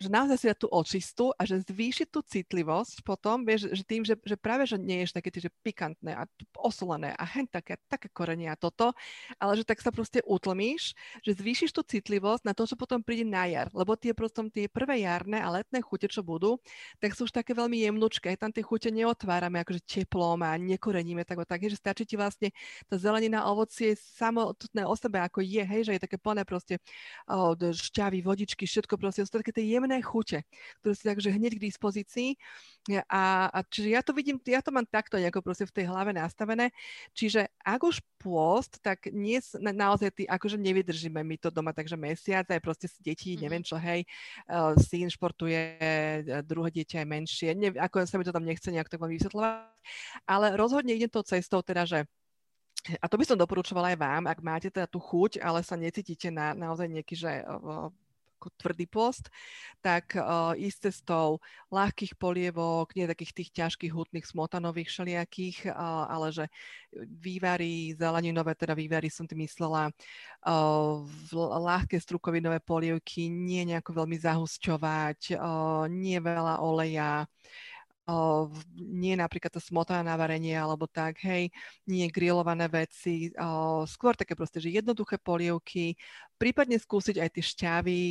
že 0.01 0.09
naozaj 0.09 0.37
si 0.41 0.47
dať 0.49 0.59
tú 0.65 0.69
očistú 0.73 1.27
a 1.37 1.45
že 1.45 1.61
zvýšiť 1.61 2.09
tú 2.09 2.25
citlivosť 2.25 3.05
potom, 3.05 3.45
vieš, 3.45 3.69
že 3.71 3.85
tým, 3.85 4.03
že, 4.03 4.17
že 4.25 4.35
práve, 4.41 4.65
že 4.65 4.81
nie 4.81 5.05
je 5.05 5.13
také 5.13 5.29
tie, 5.29 5.45
že 5.45 5.53
pikantné 5.61 6.17
a 6.17 6.25
osolené 6.57 7.13
a 7.15 7.25
hen 7.29 7.45
také, 7.45 7.77
také 7.87 8.09
korenie 8.09 8.49
a 8.49 8.57
toto, 8.57 8.97
ale 9.37 9.61
že 9.61 9.69
tak 9.69 9.85
sa 9.85 9.93
proste 9.93 10.25
utlmíš, 10.25 10.97
že 11.21 11.37
zvýšiš 11.37 11.77
tú 11.77 11.85
citlivosť 11.85 12.49
na 12.49 12.57
to, 12.57 12.65
čo 12.65 12.81
potom 12.81 13.05
príde 13.05 13.29
na 13.29 13.45
jar, 13.45 13.69
lebo 13.77 13.93
tie 13.95 14.17
proste 14.17 14.41
tie 14.49 14.67
prvé 14.71 15.05
jarné 15.05 15.43
a 15.43 15.53
letné 15.53 15.85
chute, 15.85 16.09
čo 16.09 16.25
budú, 16.25 16.57
tak 17.03 17.13
sú 17.13 17.29
už 17.29 17.35
také 17.35 17.53
veľmi 17.53 17.83
jemnučké, 17.85 18.33
tam 18.41 18.55
tie 18.55 18.65
chute 18.65 18.89
neotvárame 18.89 19.61
akože 19.61 19.85
teplom 19.85 20.41
a 20.41 20.57
nekoreníme 20.57 21.27
tak 21.27 21.43
tak, 21.45 21.67
že 21.67 21.77
stačí 21.77 22.07
ti 22.07 22.15
vlastne 22.15 22.55
tá 22.87 22.95
zelenina, 22.95 23.43
ovocie 23.51 23.99
samotné 23.99 24.87
o 24.87 24.95
sebe 24.95 25.19
ako 25.19 25.43
je, 25.43 25.67
hej, 25.67 25.83
že 25.91 25.93
je 25.99 26.05
také 26.07 26.15
plné 26.15 26.47
proste 26.47 26.79
o, 27.27 27.59
šťavy, 27.59 28.23
vodičky, 28.23 28.71
všetko 28.71 28.95
proste, 28.95 29.27
sú 29.27 29.35
také 29.35 29.51
tie 29.51 29.67
jemné 29.67 29.90
príjemné 29.91 30.07
chute, 30.07 30.39
ktoré 30.79 30.93
sú 30.95 31.03
takže 31.11 31.35
hneď 31.35 31.59
k 31.59 31.67
dispozícii. 31.67 32.31
A, 33.11 33.51
a 33.51 33.59
čiže 33.67 33.89
ja 33.93 34.01
to 34.01 34.15
vidím, 34.15 34.39
ja 34.47 34.63
to 34.63 34.71
mám 34.71 34.87
takto 34.87 35.19
nejako 35.19 35.43
proste 35.43 35.67
v 35.67 35.75
tej 35.75 35.85
hlave 35.91 36.15
nastavené. 36.15 36.71
Čiže 37.13 37.51
ak 37.61 37.83
už 37.83 37.99
pôst, 38.17 38.79
tak 38.81 39.11
nie, 39.11 39.43
na, 39.59 39.75
naozaj 39.75 40.15
ty, 40.15 40.23
akože 40.31 40.57
nevydržíme 40.57 41.21
my 41.21 41.37
to 41.37 41.51
doma, 41.51 41.75
takže 41.75 41.99
mesiac, 41.99 42.47
aj 42.47 42.63
proste 42.63 42.87
deti, 43.03 43.35
mm-hmm. 43.35 43.43
neviem 43.43 43.63
čo, 43.67 43.77
hej, 43.77 44.07
uh, 44.49 44.73
syn 44.79 45.11
športuje, 45.11 45.61
druhé 46.47 46.69
dieťa 46.71 47.05
je 47.05 47.07
menšie, 47.07 47.49
ne, 47.53 47.69
ako 47.77 48.07
sa 48.07 48.17
mi 48.17 48.25
to 48.25 48.33
tam 48.33 48.47
nechce 48.47 48.69
nejak 48.69 48.89
tak 48.89 49.01
vysvetľovať, 49.01 49.77
ale 50.25 50.47
rozhodne 50.57 50.97
idem 50.97 51.13
tou 51.13 51.25
cestou 51.25 51.61
teda, 51.61 51.85
že 51.85 51.99
a 52.97 53.05
to 53.13 53.21
by 53.21 53.29
som 53.29 53.37
doporučovala 53.37 53.93
aj 53.93 53.99
vám, 54.01 54.25
ak 54.25 54.41
máte 54.41 54.69
teda 54.73 54.89
tú 54.89 54.97
chuť, 54.97 55.37
ale 55.45 55.61
sa 55.61 55.77
necítite 55.77 56.33
na 56.33 56.57
naozaj 56.57 56.89
nejaký, 56.89 57.13
že 57.13 57.45
ako 58.41 58.49
tvrdý 58.57 58.89
post, 58.89 59.29
tak 59.85 60.17
uh, 60.17 60.57
ísť 60.57 60.89
cestou 60.89 61.45
ľahkých 61.69 62.17
polievok, 62.17 62.97
nie 62.97 63.05
takých 63.05 63.37
tých 63.37 63.51
ťažkých 63.53 63.93
hutných 63.93 64.25
smotanových 64.25 64.89
všelijakých, 64.89 65.69
uh, 65.69 66.09
ale 66.09 66.33
že 66.33 66.45
vývary, 67.21 67.93
zeleninové 67.93 68.57
teda 68.57 68.73
vývary 68.73 69.13
som 69.13 69.29
tým 69.29 69.45
myslela, 69.45 69.93
uh, 69.93 71.05
ľahké 71.37 72.01
strukovinové 72.01 72.65
polievky, 72.65 73.29
nie 73.29 73.69
nejako 73.69 74.01
veľmi 74.01 74.17
zahusťovať, 74.17 75.37
uh, 75.37 75.85
nie 75.93 76.17
veľa 76.17 76.65
oleja, 76.65 77.29
nie 78.77 79.15
napríklad 79.19 79.53
to 79.53 79.61
smotané 79.63 80.07
na 80.07 80.17
varenie 80.17 80.57
alebo 80.57 80.89
tak, 80.89 81.21
hej, 81.25 81.53
nie 81.87 82.07
grillované 82.09 82.67
veci, 82.71 83.31
skôr 83.87 84.17
také 84.17 84.33
proste, 84.35 84.59
že 84.61 84.73
jednoduché 84.73 85.21
polievky, 85.21 85.95
prípadne 86.41 86.81
skúsiť 86.81 87.21
aj 87.21 87.31
tie 87.37 87.45
šťavy, 87.45 88.03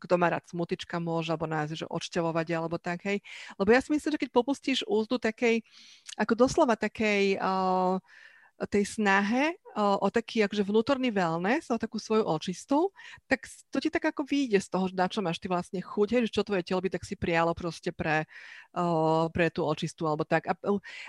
kto 0.00 0.14
má 0.16 0.32
rád 0.32 0.48
smutička 0.48 0.96
môže, 0.98 1.32
alebo 1.32 1.44
nás, 1.44 1.68
že 1.72 1.84
odšťavovať 1.84 2.46
alebo 2.56 2.76
tak, 2.80 3.04
hej. 3.04 3.18
Lebo 3.60 3.70
ja 3.70 3.80
si 3.84 3.92
myslím, 3.92 4.16
že 4.16 4.22
keď 4.24 4.30
popustíš 4.32 4.80
úzdu 4.88 5.20
takej, 5.20 5.60
ako 6.16 6.32
doslova 6.32 6.74
takej 6.80 7.36
uh, 7.36 8.00
tej 8.70 8.86
snahe 8.86 9.58
o, 9.74 10.06
o 10.06 10.08
taký 10.08 10.46
akože 10.46 10.62
vnútorný 10.62 11.10
wellness, 11.10 11.66
o 11.74 11.78
takú 11.78 11.98
svoju 11.98 12.22
očistu, 12.22 12.94
tak 13.26 13.50
to 13.74 13.82
ti 13.82 13.90
tak 13.90 14.14
ako 14.14 14.22
vyjde 14.22 14.62
z 14.62 14.68
toho, 14.70 14.86
na 14.94 15.10
čo 15.10 15.18
máš 15.20 15.42
ty 15.42 15.50
vlastne 15.50 15.82
chuť, 15.82 16.08
hej, 16.14 16.30
čo 16.30 16.46
tvoje 16.46 16.62
telo 16.62 16.78
by 16.78 16.90
tak 16.94 17.02
si 17.02 17.18
prijalo 17.18 17.50
proste 17.52 17.90
pre, 17.90 18.30
o, 18.72 19.26
pre 19.34 19.50
tú 19.50 19.66
očistu 19.66 20.06
alebo 20.06 20.22
tak. 20.22 20.46
A, 20.46 20.54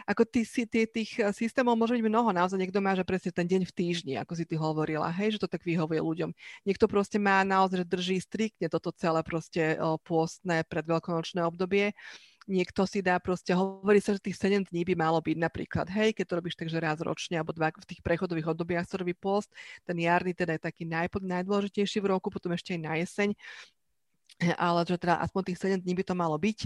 ako 0.10 0.24
ty, 0.26 0.42
si, 0.42 0.66
ty, 0.66 0.90
tých 0.90 1.22
systémov 1.38 1.78
môže 1.78 1.94
byť 1.94 2.02
mnoho, 2.02 2.34
naozaj 2.34 2.58
niekto 2.58 2.82
má, 2.82 2.98
že 2.98 3.06
presne 3.06 3.30
ten 3.30 3.46
deň 3.46 3.70
v 3.70 3.74
týždni, 3.74 4.14
ako 4.18 4.34
si 4.34 4.44
ty 4.50 4.58
hovorila, 4.58 5.14
hej, 5.14 5.38
že 5.38 5.42
to 5.46 5.50
tak 5.50 5.62
vyhovuje 5.62 6.02
ľuďom. 6.02 6.34
Niekto 6.66 6.90
proste 6.90 7.22
má 7.22 7.46
naozaj, 7.46 7.86
že 7.86 7.94
drží 7.94 8.18
striktne 8.18 8.68
toto 8.74 8.90
celé 8.98 9.22
proste 9.22 9.78
o, 9.78 10.02
pôstne 10.02 10.66
predveľkonočné 10.66 11.46
obdobie 11.46 11.94
niekto 12.46 12.86
si 12.86 13.02
dá 13.02 13.18
proste, 13.18 13.52
hovorí 13.54 13.98
sa, 14.02 14.14
že 14.16 14.22
tých 14.22 14.38
7 14.38 14.66
dní 14.70 14.86
by 14.86 14.96
malo 14.98 15.20
byť 15.22 15.38
napríklad, 15.38 15.88
hej, 15.90 16.14
keď 16.14 16.26
to 16.30 16.38
robíš 16.38 16.56
takže 16.58 16.78
raz 16.78 16.98
ročne 17.02 17.42
alebo 17.42 17.52
dva 17.54 17.74
v 17.74 17.88
tých 17.90 18.02
prechodových 18.06 18.54
obdobiach 18.54 18.86
sa 18.86 19.02
robí 19.02 19.18
post, 19.18 19.50
ten 19.84 19.98
jarný 19.98 20.34
teda 20.38 20.58
je 20.58 20.62
taký 20.66 20.86
naj, 20.86 21.10
najdôležitejší 21.12 22.00
v 22.02 22.10
roku, 22.14 22.30
potom 22.30 22.54
ešte 22.54 22.78
aj 22.78 22.82
na 22.82 22.94
jeseň, 23.02 23.30
ale 24.60 24.84
že 24.84 25.00
teda 25.00 25.24
aspoň 25.24 25.42
tých 25.52 25.60
7 25.80 25.84
dní 25.84 25.94
by 25.96 26.04
to 26.04 26.16
malo 26.16 26.36
byť. 26.36 26.60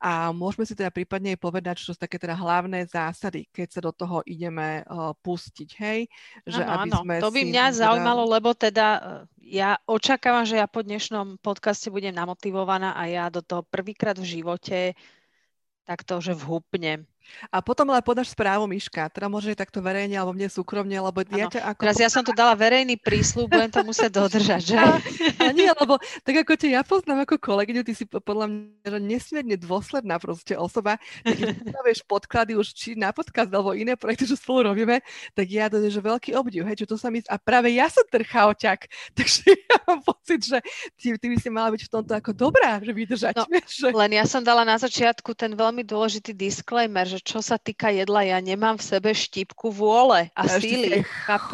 A 0.00 0.32
môžeme 0.32 0.64
si 0.64 0.72
teda 0.72 0.88
prípadne 0.88 1.36
aj 1.36 1.40
povedať, 1.40 1.74
čo 1.84 1.92
sú 1.92 1.98
také 2.00 2.16
teda 2.16 2.32
hlavné 2.32 2.88
zásady, 2.88 3.44
keď 3.52 3.68
sa 3.68 3.80
do 3.84 3.92
toho 3.92 4.24
ideme 4.24 4.80
uh, 4.84 5.12
pustiť, 5.20 5.70
hej? 5.84 6.08
Že 6.48 6.62
ano, 6.64 6.72
aby 6.72 6.88
sme 6.96 7.14
to 7.20 7.34
by 7.34 7.42
mňa 7.44 7.66
teda... 7.70 7.76
zaujímalo, 7.84 8.22
lebo 8.24 8.50
teda 8.56 8.86
e, 8.96 9.00
ja 9.60 9.76
očakávam, 9.84 10.48
že 10.48 10.56
ja 10.56 10.64
po 10.64 10.80
dnešnom 10.80 11.36
podcaste 11.44 11.92
budem 11.92 12.16
namotivovaná 12.16 12.96
a 12.96 13.04
ja 13.04 13.24
do 13.28 13.44
toho 13.44 13.60
prvýkrát 13.60 14.16
v 14.16 14.40
živote 14.40 14.96
takto, 15.84 16.16
že 16.24 16.32
vhupnem. 16.32 17.04
A 17.50 17.60
potom 17.64 17.88
ale 17.90 18.04
podáš 18.04 18.32
správu 18.32 18.68
Miška, 18.68 19.08
teda 19.10 19.26
môže 19.28 19.52
takto 19.56 19.80
verejne 19.80 20.16
alebo 20.16 20.36
mne 20.36 20.48
súkromne, 20.50 20.94
lebo 20.94 21.24
ja 21.32 21.48
ťa 21.48 21.60
ako... 21.74 21.80
Teraz 21.84 21.98
ja 22.00 22.10
som 22.12 22.22
tu 22.22 22.32
dala 22.36 22.52
verejný 22.54 23.00
prísľub, 23.00 23.50
budem 23.50 23.70
to 23.72 23.80
musieť 23.82 24.10
dodržať, 24.14 24.62
že? 24.62 24.76
A, 24.76 25.00
a 25.40 25.50
nie, 25.52 25.68
lebo 25.68 25.98
tak 26.22 26.44
ako 26.44 26.52
ťa 26.54 26.68
ja 26.78 26.82
poznám 26.84 27.24
ako 27.24 27.40
kolegyňu, 27.40 27.82
ty 27.82 27.92
si 27.96 28.04
podľa 28.06 28.46
mňa 28.50 28.88
že 28.88 29.00
nesmierne 29.00 29.56
dôsledná 29.56 30.20
proste 30.20 30.54
osoba, 30.54 31.00
tak 31.24 31.36
keď 31.40 31.98
podklady 32.04 32.52
už 32.54 32.76
či 32.76 32.94
na 32.94 33.10
podcast 33.10 33.48
alebo 33.48 33.72
iné 33.72 33.96
projekty, 33.96 34.28
čo 34.28 34.36
spolu 34.36 34.72
robíme, 34.72 35.00
tak 35.32 35.46
ja 35.48 35.66
to 35.72 35.80
že 35.84 36.00
veľký 36.00 36.36
obdiv, 36.36 36.64
hej, 36.68 36.84
čo 36.84 36.94
to 36.94 36.96
sa 37.00 37.08
mi... 37.08 37.24
A 37.26 37.36
práve 37.40 37.72
ja 37.72 37.88
som 37.88 38.04
ten 38.08 38.22
chaoťak, 38.24 38.86
takže 39.18 39.42
ja 39.48 39.76
mám 39.88 40.00
pocit, 40.04 40.40
že 40.44 40.58
ty, 40.98 41.16
ty 41.16 41.26
by 41.30 41.36
si 41.40 41.48
mala 41.48 41.72
byť 41.72 41.82
v 41.86 41.92
tomto 41.92 42.12
ako 42.14 42.30
dobrá, 42.34 42.80
že 42.80 42.92
vydržať. 42.92 43.34
No, 43.36 43.48
vieš, 43.48 43.70
že... 43.80 43.86
Len 43.90 44.12
ja 44.16 44.24
som 44.28 44.44
dala 44.44 44.62
na 44.62 44.76
začiatku 44.76 45.32
ten 45.32 45.52
veľmi 45.54 45.82
dôležitý 45.86 46.36
disclaimer, 46.36 47.06
že 47.14 47.22
čo 47.22 47.38
sa 47.38 47.54
týka 47.54 47.94
jedla, 47.94 48.26
ja 48.26 48.38
nemám 48.42 48.74
v 48.74 48.84
sebe 48.90 49.14
štípku 49.14 49.70
vôle 49.70 50.34
a 50.34 50.42
ja 50.50 50.58
síly. 50.58 51.06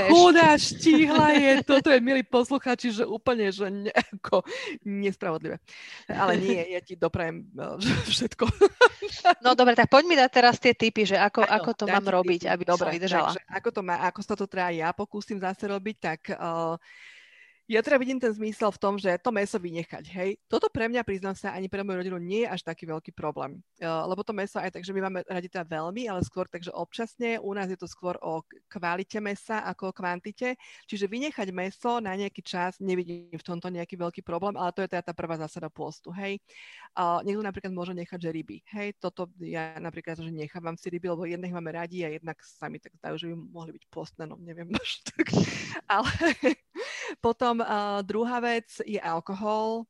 Chudá 0.08 0.56
štíhla 0.56 1.36
je, 1.36 1.52
toto 1.60 1.92
je, 1.92 2.00
milí 2.00 2.24
posluchači, 2.24 2.96
že 2.96 3.04
úplne, 3.04 3.52
že 3.52 3.68
ne, 3.68 3.92
ako 3.92 4.40
nespravodlivé. 4.88 5.60
Ale 6.08 6.40
nie, 6.40 6.56
ja 6.72 6.80
ti 6.80 6.96
doprajem 6.96 7.44
no, 7.52 7.76
všetko. 8.08 8.48
No 9.44 9.52
dobre, 9.52 9.76
tak 9.76 9.92
poď 9.92 10.04
mi 10.08 10.16
dať 10.16 10.30
teraz 10.32 10.56
tie 10.56 10.72
typy, 10.72 11.04
že 11.04 11.20
ako, 11.20 11.44
ano, 11.44 11.52
ako 11.60 11.70
to 11.76 11.84
mám 11.84 12.06
robiť, 12.08 12.48
aby 12.48 12.62
dobre, 12.64 12.88
som 12.88 12.94
vydržala. 12.96 13.30
Takže 13.36 13.42
ako 13.52 13.68
to 13.68 13.80
má, 13.84 13.96
ako 14.08 14.20
sa 14.24 14.34
to 14.36 14.44
teda 14.48 14.72
ja 14.72 14.88
pokúsim 14.96 15.36
zase 15.36 15.68
robiť, 15.68 15.96
tak 16.00 16.20
uh, 16.32 16.80
ja 17.70 17.86
teda 17.86 18.02
vidím 18.02 18.18
ten 18.18 18.34
zmysel 18.34 18.74
v 18.74 18.82
tom, 18.82 18.98
že 18.98 19.14
to 19.22 19.30
meso 19.30 19.54
vynechať, 19.54 20.02
hej. 20.10 20.42
Toto 20.50 20.66
pre 20.66 20.90
mňa, 20.90 21.06
priznám 21.06 21.38
sa, 21.38 21.54
ani 21.54 21.70
pre 21.70 21.86
moju 21.86 22.02
rodinu 22.02 22.18
nie 22.18 22.42
je 22.42 22.50
až 22.50 22.66
taký 22.66 22.82
veľký 22.90 23.14
problém. 23.14 23.62
Uh, 23.78 24.10
lebo 24.10 24.26
to 24.26 24.34
meso 24.34 24.58
aj 24.58 24.74
tak, 24.74 24.82
že 24.82 24.90
my 24.90 25.06
máme 25.06 25.22
radi 25.22 25.46
teda 25.46 25.62
veľmi, 25.62 26.10
ale 26.10 26.18
skôr 26.26 26.50
takže 26.50 26.74
občasne. 26.74 27.38
U 27.38 27.54
nás 27.54 27.70
je 27.70 27.78
to 27.78 27.86
skôr 27.86 28.18
o 28.26 28.42
kvalite 28.66 29.22
mesa 29.22 29.62
ako 29.62 29.94
o 29.94 29.96
kvantite. 29.96 30.58
Čiže 30.90 31.06
vynechať 31.06 31.54
meso 31.54 32.02
na 32.02 32.18
nejaký 32.18 32.42
čas 32.42 32.82
nevidím 32.82 33.30
v 33.30 33.46
tomto 33.46 33.70
nejaký 33.70 33.94
veľký 33.94 34.26
problém, 34.26 34.58
ale 34.58 34.74
to 34.74 34.82
je 34.82 34.90
teda 34.90 35.06
tá 35.06 35.14
prvá 35.14 35.38
zásada 35.38 35.70
postu, 35.70 36.10
hej. 36.10 36.42
Uh, 36.98 37.22
niekto 37.22 37.38
napríklad 37.38 37.70
môže 37.70 37.94
nechať, 37.94 38.18
že 38.18 38.30
ryby, 38.34 38.66
hej. 38.66 38.98
Toto 38.98 39.30
ja 39.38 39.78
napríklad, 39.78 40.18
že 40.18 40.34
nechávam 40.34 40.74
si 40.74 40.90
ryby, 40.90 41.06
lebo 41.06 41.22
jednak 41.22 41.54
máme 41.54 41.70
radi 41.70 42.02
a 42.02 42.10
jednak 42.10 42.34
sa 42.42 42.66
mi 42.66 42.82
tak 42.82 42.98
zdajú, 42.98 43.14
že 43.14 43.26
by 43.30 43.34
mohli 43.38 43.70
byť 43.78 43.84
postné, 43.94 44.26
no 44.26 44.34
neviem, 44.42 44.66
tak. 45.14 45.30
ale 45.86 46.10
potom 47.18 47.58
uh, 47.58 48.00
druhá 48.06 48.38
vec 48.38 48.70
je 48.86 49.02
alkohol. 49.02 49.88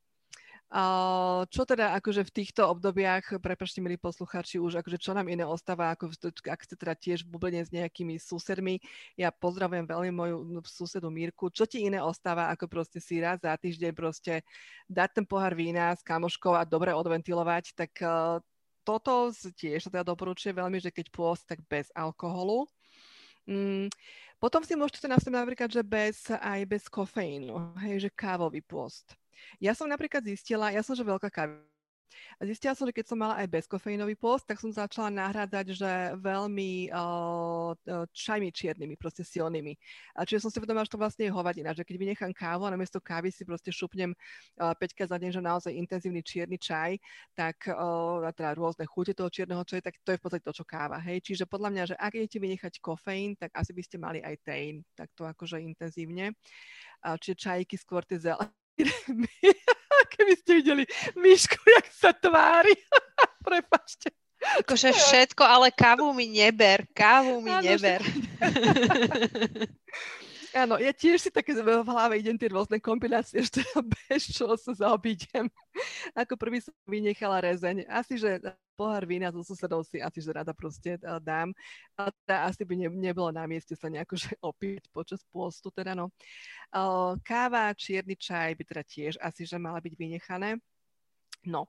Uh, 0.71 1.43
čo 1.51 1.67
teda 1.67 1.99
akože 1.99 2.23
v 2.23 2.31
týchto 2.31 2.63
obdobiach, 2.63 3.43
prepačte 3.43 3.83
milí 3.83 3.99
poslucháči, 3.99 4.63
už 4.63 4.79
akože 4.79 5.03
čo 5.03 5.11
nám 5.11 5.27
iné 5.27 5.43
ostáva, 5.43 5.91
ako 5.91 6.15
ak 6.47 6.63
ste 6.63 6.79
teda 6.79 6.95
tiež 6.95 7.27
bublenie 7.27 7.67
s 7.67 7.75
nejakými 7.75 8.23
susedmi, 8.23 8.79
ja 9.19 9.35
pozdravujem 9.35 9.83
veľmi 9.83 10.15
moju 10.15 10.63
susedu 10.63 11.11
Mírku, 11.11 11.51
čo 11.51 11.67
ti 11.67 11.83
iné 11.83 11.99
ostáva, 11.99 12.55
ako 12.55 12.71
proste 12.71 13.03
si 13.03 13.19
raz 13.19 13.43
za 13.43 13.51
týždeň 13.59 13.91
proste 13.99 14.47
dať 14.87 15.11
ten 15.11 15.27
pohár 15.27 15.59
vína 15.59 15.91
s 15.91 16.07
kamoškou 16.07 16.55
a 16.55 16.63
dobre 16.63 16.95
odventilovať, 16.95 17.75
tak 17.75 17.91
uh, 18.07 18.39
toto 18.87 19.35
tiež 19.35 19.91
teda 19.91 20.07
doporučuje 20.07 20.55
veľmi, 20.55 20.79
že 20.79 20.95
keď 20.95 21.11
pôst, 21.11 21.51
tak 21.51 21.67
bez 21.67 21.91
alkoholu. 21.99 22.71
Mm, 23.51 23.91
potom 24.41 24.65
si 24.65 24.73
môžete 24.73 25.05
nastaviť 25.05 25.37
napríklad, 25.37 25.69
že 25.69 25.85
bez, 25.85 26.33
aj 26.33 26.61
bez 26.65 26.89
kofeínu, 26.89 27.77
hej, 27.85 28.09
že 28.09 28.11
kávový 28.11 28.65
pôst. 28.65 29.13
Ja 29.61 29.77
som 29.77 29.87
napríklad 29.87 30.25
zistila, 30.25 30.73
ja 30.73 30.81
som 30.81 30.97
že 30.97 31.05
veľká 31.05 31.29
káva 31.29 31.61
a 32.39 32.47
zistila 32.49 32.75
som, 32.75 32.89
že 32.89 32.97
keď 32.97 33.07
som 33.07 33.19
mala 33.19 33.39
aj 33.39 33.53
bezkofeínový 33.53 34.17
post, 34.17 34.49
tak 34.49 34.59
som 34.59 34.73
začala 34.73 35.13
nahrádzať, 35.13 35.67
že 35.77 35.93
veľmi 36.19 36.91
uh, 36.91 37.75
čajmi 38.11 38.51
čiernymi, 38.51 38.95
proste 38.97 39.23
silnými. 39.23 39.77
A 40.17 40.27
čiže 40.27 40.47
som 40.47 40.51
si 40.51 40.59
vedomila, 40.59 40.87
že 40.87 40.95
to 40.95 41.01
vlastne 41.01 41.29
je 41.29 41.33
hovadina, 41.35 41.71
že 41.77 41.87
keď 41.87 41.97
vynechám 42.01 42.33
kávu 42.35 42.67
a 42.67 42.75
namiesto 42.75 42.99
kávy 42.99 43.31
si 43.31 43.47
proste 43.47 43.71
šupnem 43.71 44.15
uh, 44.61 44.75
5 44.75 45.11
za 45.11 45.17
deň, 45.17 45.31
že 45.31 45.41
naozaj 45.41 45.73
intenzívny 45.75 46.23
čierny 46.25 46.59
čaj, 46.59 46.99
tak 47.37 47.69
uh, 47.71 48.25
teda 48.35 48.57
rôzne 48.57 48.85
chute 48.89 49.15
toho 49.15 49.31
čierneho 49.31 49.63
čaja, 49.63 49.85
tak 49.85 49.99
to 50.03 50.15
je 50.15 50.19
v 50.19 50.23
podstate 50.23 50.45
to, 50.45 50.55
čo 50.55 50.65
káva. 50.67 50.99
Hej? 51.03 51.23
Čiže 51.25 51.45
podľa 51.47 51.71
mňa, 51.73 51.85
že 51.93 51.97
ak 51.97 52.13
idete 52.17 52.39
vynechať 52.43 52.73
kofeín, 52.83 53.37
tak 53.39 53.55
asi 53.55 53.71
by 53.77 53.83
ste 53.85 53.97
mali 54.01 54.19
aj 54.21 54.37
tein, 54.43 54.83
tak 54.99 55.13
to 55.15 55.25
akože 55.27 55.61
intenzívne. 55.63 56.35
Uh, 57.01 57.17
čiže 57.17 57.37
čajky 57.49 57.77
skôr 57.81 58.05
tie 58.05 58.21
zelené 58.21 58.53
Keby 60.21 60.33
ste 60.37 60.51
videli 60.61 60.85
Myšku, 61.17 61.57
jak 61.57 61.87
sa 61.97 62.13
tvári. 62.13 62.77
Prepačte. 63.49 64.13
Akože 64.61 64.93
všetko, 64.93 65.45
ale 65.45 65.69
kávu 65.73 66.13
mi 66.17 66.29
neber, 66.29 66.89
kávu 66.97 67.45
mi 67.45 67.53
Áno, 67.53 67.65
neber. 67.65 68.01
Áno, 70.51 70.75
ja 70.83 70.91
tiež 70.91 71.29
si 71.29 71.31
také 71.31 71.55
v 71.55 71.87
hlave 71.87 72.19
idem 72.19 72.35
tie 72.35 72.51
rôzne 72.51 72.83
kombinácie, 72.83 73.39
že 73.45 73.63
teda 73.63 73.85
bez 73.85 74.33
čo 74.33 74.51
sa 74.59 74.73
zaobídem. 74.75 75.47
Ako 76.21 76.35
prvý 76.35 76.59
som 76.59 76.75
vynechala 76.89 77.39
rezeň. 77.45 77.87
Asi, 77.87 78.19
že 78.19 78.43
pohár 78.81 79.05
vína 79.05 79.29
so 79.29 79.45
susedov 79.45 79.85
si 79.85 80.01
asi, 80.01 80.25
že 80.25 80.33
rada 80.33 80.57
proste 80.57 80.97
uh, 81.05 81.21
dám. 81.21 81.53
A 82.01 82.09
teda 82.25 82.49
asi 82.49 82.65
by 82.65 82.75
ne, 82.81 82.89
nebolo 82.89 83.29
na 83.29 83.45
mieste 83.45 83.77
sa 83.77 83.93
nejako 83.93 84.17
že 84.25 84.33
opiť 84.41 84.89
počas 84.89 85.21
pôstu. 85.29 85.69
Teda 85.69 85.93
no. 85.93 86.09
Uh, 86.73 87.21
káva, 87.21 87.69
čierny 87.77 88.17
čaj 88.17 88.57
by 88.57 88.65
teda 88.65 88.83
tiež 88.89 89.21
asi, 89.21 89.45
že 89.45 89.61
mala 89.61 89.85
byť 89.85 89.93
vynechané. 90.01 90.57
No, 91.45 91.69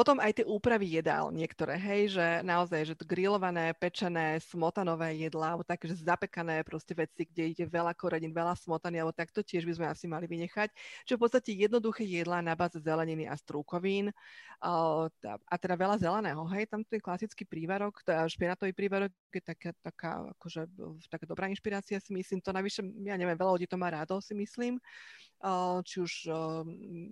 potom 0.00 0.16
aj 0.16 0.40
tie 0.40 0.48
úpravy 0.48 0.96
jedál 0.96 1.28
niektoré, 1.28 1.76
hej, 1.76 2.16
že 2.16 2.26
naozaj, 2.40 2.88
že 2.88 2.96
to 2.96 3.04
grillované, 3.04 3.76
pečené, 3.76 4.40
smotanové 4.40 5.12
jedlá, 5.20 5.52
alebo 5.52 5.60
také, 5.60 5.92
že 5.92 6.00
zapekané 6.00 6.64
proste 6.64 6.96
veci, 6.96 7.28
kde 7.28 7.52
ide 7.52 7.64
veľa 7.68 7.92
korenín, 7.92 8.32
veľa 8.32 8.56
smotany, 8.56 8.96
alebo 8.96 9.12
tak 9.12 9.28
to 9.28 9.44
tiež 9.44 9.68
by 9.68 9.76
sme 9.76 9.86
asi 9.92 10.08
mali 10.08 10.24
vynechať. 10.24 10.72
Čiže 11.04 11.20
v 11.20 11.22
podstate 11.28 11.52
jednoduché 11.52 12.08
jedlá 12.08 12.40
na 12.40 12.56
báze 12.56 12.80
zeleniny 12.80 13.28
a 13.28 13.36
strúkovín 13.36 14.08
a 14.64 15.54
teda 15.60 15.76
veľa 15.76 16.00
zeleného, 16.00 16.48
hej, 16.56 16.64
tam 16.64 16.80
ten 16.80 17.00
klasický 17.00 17.44
prívarok, 17.44 18.00
špinatový 18.32 18.72
prívarok 18.72 19.12
je 19.36 19.44
taká, 19.44 19.76
taká, 19.84 20.32
akože, 20.32 20.64
taká 21.12 21.28
dobrá 21.28 21.44
inšpirácia 21.52 22.00
si 22.00 22.16
myslím, 22.16 22.40
to 22.40 22.56
navyše, 22.56 22.80
ja 23.04 23.20
neviem, 23.20 23.36
veľa 23.36 23.60
ľudí 23.60 23.68
to 23.68 23.76
má 23.76 23.92
rádo 23.92 24.16
si 24.24 24.32
myslím, 24.32 24.80
či 25.88 25.96
už 26.04 26.12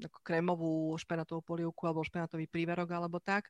ako 0.04 0.18
krémovú 0.20 0.92
špenatovú 1.00 1.40
polievku 1.40 1.88
alebo 1.88 2.04
špenatový 2.04 2.44
príverok 2.44 2.92
alebo 2.92 3.16
tak. 3.16 3.48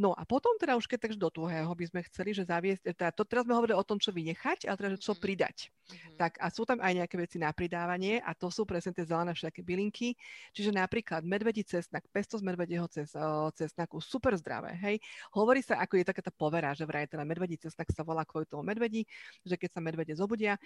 No 0.00 0.16
a 0.16 0.24
potom 0.24 0.56
teda 0.56 0.76
už 0.80 0.88
keď 0.88 1.04
takže 1.04 1.20
do 1.20 1.28
tuhého 1.28 1.68
by 1.68 1.84
sme 1.84 2.00
chceli, 2.08 2.32
že 2.32 2.48
zaviesť, 2.48 2.96
teda 2.96 3.12
to 3.12 3.28
teraz 3.28 3.44
sme 3.44 3.52
hovorili 3.52 3.76
o 3.76 3.84
tom, 3.84 4.00
čo 4.00 4.16
vynechať, 4.16 4.64
ale 4.64 4.76
teda, 4.76 4.90
že 4.96 5.00
čo 5.04 5.12
mhm. 5.12 5.20
pridať. 5.20 5.56
Mm-hmm. 5.68 6.16
Tak 6.18 6.32
a 6.42 6.46
sú 6.50 6.62
tam 6.66 6.82
aj 6.82 6.92
nejaké 7.04 7.14
veci 7.20 7.36
na 7.38 7.52
pridávanie 7.52 8.18
a 8.24 8.34
to 8.34 8.50
sú 8.50 8.66
presne 8.66 8.90
tie 8.90 9.06
zelené 9.06 9.36
všetky 9.36 9.62
bylinky. 9.62 10.18
Čiže 10.56 10.74
napríklad 10.74 11.22
medvedí 11.22 11.62
cesnak, 11.62 12.08
pesto 12.10 12.40
z 12.40 12.42
medvedieho 12.42 12.88
ces, 12.90 13.12
cesnaku, 13.54 14.02
super 14.02 14.34
zdravé, 14.34 14.74
hej. 14.82 14.96
Hovorí 15.30 15.62
sa, 15.62 15.78
ako 15.78 16.00
je 16.00 16.08
taká 16.08 16.22
tá 16.24 16.32
povera, 16.34 16.74
že 16.74 16.88
vraj 16.88 17.06
teda 17.06 17.22
medvedí 17.22 17.60
cesnak 17.60 17.86
sa 17.92 18.02
volá 18.02 18.26
kvôli 18.26 18.48
tomu 18.48 18.66
medvedí, 18.66 19.06
že 19.46 19.54
keď 19.54 19.78
sa 19.78 19.80
medvede 19.84 20.16
zobudia 20.18 20.58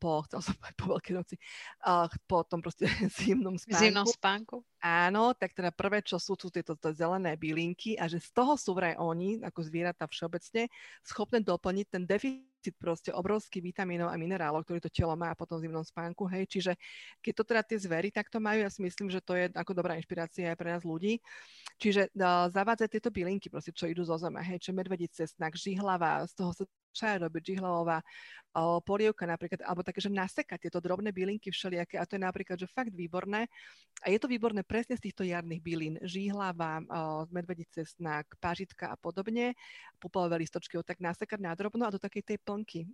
po, 0.00 0.24
chcel 0.24 0.40
som 0.40 0.54
po 0.78 0.96
veľkej 0.96 1.14
noci, 1.18 1.36
po 2.24 2.46
tom 2.48 2.64
proste 2.64 2.91
zimnom 3.20 3.56
spánku. 3.58 3.80
Zimnom 3.80 4.08
spánku. 4.08 4.56
Áno, 4.82 5.30
tak 5.38 5.54
teda 5.54 5.70
prvé, 5.70 6.02
čo 6.02 6.18
sú 6.18 6.34
tu 6.34 6.50
tieto 6.50 6.74
zelené 6.90 7.38
bylinky 7.38 7.94
a 7.94 8.10
že 8.10 8.18
z 8.18 8.30
toho 8.34 8.58
sú 8.58 8.74
vraj 8.74 8.98
oni, 8.98 9.38
ako 9.42 9.62
zvieratá 9.62 10.10
všeobecne, 10.10 10.66
schopné 11.06 11.38
doplniť 11.38 11.86
ten 11.86 12.02
deficit 12.02 12.74
proste 12.78 13.10
obrovský 13.10 13.58
vitamínov 13.62 14.10
a 14.10 14.18
minerálov, 14.18 14.62
ktorý 14.62 14.82
to 14.82 14.90
telo 14.90 15.18
má 15.18 15.34
po 15.34 15.46
tom 15.46 15.58
zimnom 15.58 15.82
spánku, 15.82 16.26
hej, 16.30 16.46
čiže 16.46 16.72
keď 17.18 17.32
to 17.34 17.42
teda 17.42 17.62
tie 17.66 17.78
zvery 17.78 18.08
takto 18.14 18.38
majú, 18.38 18.62
ja 18.62 18.70
si 18.70 18.82
myslím, 18.82 19.10
že 19.10 19.18
to 19.18 19.34
je 19.34 19.50
ako 19.50 19.74
dobrá 19.74 19.98
inšpirácia 19.98 20.50
aj 20.50 20.58
pre 20.58 20.70
nás 20.70 20.82
ľudí, 20.86 21.18
čiže 21.82 22.10
uh, 22.14 22.46
zavádzať 22.50 22.88
tieto 22.98 23.10
bylinky, 23.10 23.50
proste, 23.50 23.74
čo 23.74 23.90
idú 23.90 24.06
zo 24.06 24.14
zeme, 24.14 24.38
hej, 24.46 24.62
čo 24.62 24.70
medvedí 24.70 25.10
cestnak, 25.10 25.58
žihlava, 25.58 26.22
z 26.30 26.34
toho 26.38 26.54
sa 26.54 26.64
čaja 26.92 27.24
robiť 27.26 27.42
žihlavová 27.56 28.04
polievka 28.84 29.24
napríklad, 29.24 29.64
alebo 29.64 29.80
také, 29.80 30.04
že 30.04 30.12
nasekať 30.12 30.68
tieto 30.68 30.76
drobné 30.76 31.08
bylinky 31.08 31.48
všelijaké 31.48 31.96
a 31.96 32.04
to 32.04 32.20
je 32.20 32.22
napríklad, 32.22 32.60
že 32.60 32.68
fakt 32.68 32.92
výborné. 32.92 33.48
A 34.04 34.12
je 34.12 34.20
to 34.20 34.28
výborné 34.28 34.60
presne 34.60 34.92
z 35.00 35.08
týchto 35.08 35.24
jarných 35.24 35.64
bylín. 35.64 35.96
Žihlava, 36.04 36.84
medvedí 37.32 37.64
cesnak, 37.72 38.28
pážitka 38.36 38.92
a 38.92 38.96
podobne, 39.00 39.56
pupelové 39.96 40.44
listočky, 40.44 40.76
tak 40.84 41.00
nasekať 41.00 41.40
na 41.40 41.56
drobno 41.56 41.88
a 41.88 41.94
do 41.94 41.96
takej 41.96 42.36
tej 42.36 42.38
plnky 42.44 42.92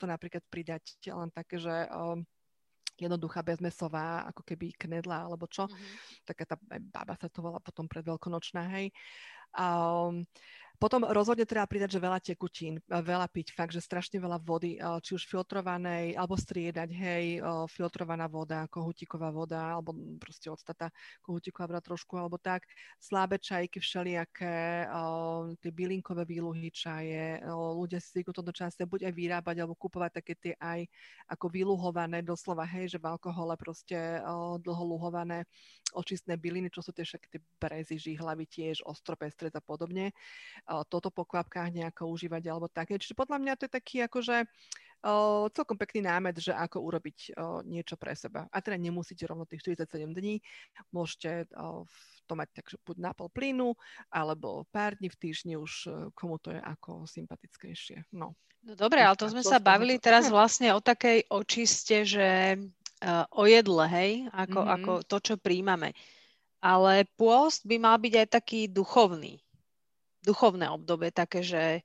to 0.00 0.04
napríklad 0.08 0.40
pridať 0.48 0.96
len 1.12 1.28
také, 1.28 1.60
že 1.60 1.84
jednoduchá 3.00 3.40
bezmesová, 3.40 4.28
ako 4.28 4.44
keby 4.44 4.76
knedla 4.76 5.28
alebo 5.28 5.48
čo. 5.48 5.68
Mm-hmm. 5.68 6.24
Taká 6.24 6.44
tá 6.44 6.56
baba 6.80 7.16
sa 7.16 7.32
to 7.32 7.40
volá 7.40 7.56
potom 7.60 7.88
predveľkonočná, 7.88 8.64
hej. 8.76 8.92
Um, 9.56 10.28
potom 10.80 11.04
rozhodne 11.04 11.44
treba 11.44 11.68
pridať, 11.68 11.92
že 11.92 12.00
veľa 12.00 12.18
tekutín, 12.24 12.80
veľa 12.88 13.28
piť, 13.28 13.52
fakt, 13.52 13.76
že 13.76 13.84
strašne 13.84 14.16
veľa 14.16 14.40
vody, 14.40 14.80
či 14.80 15.10
už 15.12 15.28
filtrovanej, 15.28 16.16
alebo 16.16 16.40
striedať, 16.40 16.88
hej, 16.88 17.24
filtrovaná 17.68 18.24
voda, 18.32 18.64
kohutíková 18.72 19.28
voda, 19.28 19.76
alebo 19.76 19.92
proste 20.16 20.48
odstata 20.48 20.88
kohutíková 21.20 21.76
voda 21.76 21.84
trošku, 21.84 22.16
alebo 22.16 22.40
tak. 22.40 22.64
Slabé 22.96 23.36
čajky 23.36 23.76
všelijaké, 23.76 24.88
tie 25.60 25.70
bylinkové 25.70 26.24
výluhy 26.24 26.72
čaje, 26.72 27.44
ľudia 27.76 28.00
si 28.00 28.16
zvyknú 28.16 28.32
toto 28.32 28.48
čase 28.48 28.88
buď 28.88 29.12
aj 29.12 29.14
vyrábať, 29.14 29.56
alebo 29.60 29.76
kupovať 29.76 30.24
také 30.24 30.32
tie 30.32 30.54
aj 30.56 30.88
ako 31.28 31.52
vyluhované, 31.52 32.24
doslova, 32.24 32.64
hej, 32.64 32.96
že 32.96 32.98
v 32.98 33.12
alkohole 33.12 33.52
proste 33.60 34.24
dlho 34.64 34.84
luhované 34.96 35.44
očistné 35.92 36.40
byliny, 36.40 36.72
čo 36.72 36.80
sú 36.80 36.96
tie 36.96 37.04
všetky 37.04 37.28
tie 37.36 37.40
brezy, 37.60 38.00
žihlavy 38.00 38.48
tiež, 38.48 38.80
ostropestred 38.88 39.52
a 39.52 39.60
podobne 39.60 40.16
toto 40.86 41.10
po 41.10 41.26
kvapkách 41.26 41.74
nejako 41.74 42.06
užívať 42.14 42.42
alebo 42.46 42.70
také. 42.70 42.94
Čiže 42.96 43.18
podľa 43.18 43.42
mňa 43.42 43.52
to 43.58 43.66
je 43.66 43.72
taký 43.74 43.96
akože 44.06 44.46
uh, 44.46 45.44
celkom 45.50 45.76
pekný 45.76 46.06
námet, 46.06 46.38
že 46.38 46.54
ako 46.54 46.78
urobiť 46.86 47.18
uh, 47.34 47.60
niečo 47.66 47.98
pre 47.98 48.14
seba. 48.14 48.46
A 48.48 48.56
teda 48.62 48.78
nemusíte 48.78 49.26
rovno 49.26 49.44
tých 49.44 49.66
47 49.66 50.06
dní, 50.14 50.38
môžete 50.94 51.50
uh, 51.58 51.82
to 52.30 52.32
mať 52.38 52.62
takže 52.62 52.76
buď 52.86 52.96
na 53.02 53.10
pol 53.10 53.26
plynu, 53.26 53.74
alebo 54.14 54.62
pár 54.70 54.94
dní 54.94 55.10
v 55.10 55.18
týždni 55.18 55.58
už 55.58 55.90
komu 56.14 56.38
to 56.38 56.54
je 56.54 56.60
ako 56.62 57.02
sympatickejšie. 57.02 58.06
No. 58.14 58.38
No 58.60 58.76
dobre, 58.76 59.00
ale 59.00 59.16
to 59.16 59.26
sme 59.26 59.42
sa 59.42 59.58
bavili 59.58 59.98
teraz 59.98 60.28
vlastne 60.34 60.70
o 60.76 60.78
takej 60.78 61.26
očiste, 61.26 62.06
že 62.06 62.54
uh, 62.54 63.26
o 63.34 63.50
jedle, 63.50 63.84
hej, 63.90 64.30
ako, 64.30 64.60
mm-hmm. 64.62 64.74
ako 64.78 64.92
to, 65.02 65.16
čo 65.18 65.34
príjmame. 65.40 65.90
Ale 66.60 67.08
pôst 67.16 67.64
by 67.64 67.80
mal 67.80 67.96
byť 67.96 68.14
aj 68.20 68.28
taký 68.30 68.68
duchovný 68.68 69.40
duchovné 70.24 70.68
obdobie, 70.70 71.10
také, 71.12 71.40
že 71.44 71.80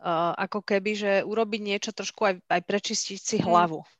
uh, 0.00 0.32
ako 0.38 0.62
keby, 0.62 0.92
že 0.94 1.12
urobiť 1.26 1.60
niečo 1.60 1.90
trošku 1.90 2.22
aj, 2.24 2.34
aj 2.46 2.60
prečistiť 2.64 3.18
si 3.20 3.36
mhm. 3.40 3.44
hlavu. 3.46 3.80
Mm. 3.82 3.92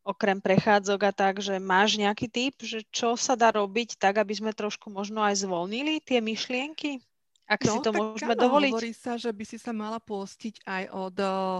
Okrem 0.00 0.40
prechádzok 0.40 1.00
a 1.06 1.12
tak, 1.12 1.44
že 1.44 1.60
máš 1.60 2.00
nejaký 2.00 2.26
typ, 2.32 2.56
že 2.64 2.88
čo 2.88 3.20
sa 3.20 3.36
dá 3.36 3.52
robiť 3.52 4.00
tak, 4.00 4.16
aby 4.16 4.32
sme 4.32 4.56
trošku 4.56 4.88
možno 4.88 5.20
aj 5.20 5.44
zvolnili 5.44 6.00
tie 6.00 6.24
myšlienky? 6.24 7.04
Ak 7.50 7.66
no, 7.66 7.74
si 7.74 7.78
to 7.82 7.90
môžeme 7.90 8.38
áno, 8.38 8.42
dovoliť. 8.46 8.72
Hovorí 8.78 8.94
sa, 8.94 9.18
že 9.18 9.34
by 9.34 9.42
si 9.42 9.58
sa 9.58 9.74
mala 9.74 9.98
pôstiť 9.98 10.62
aj 10.62 10.84
od... 10.94 11.16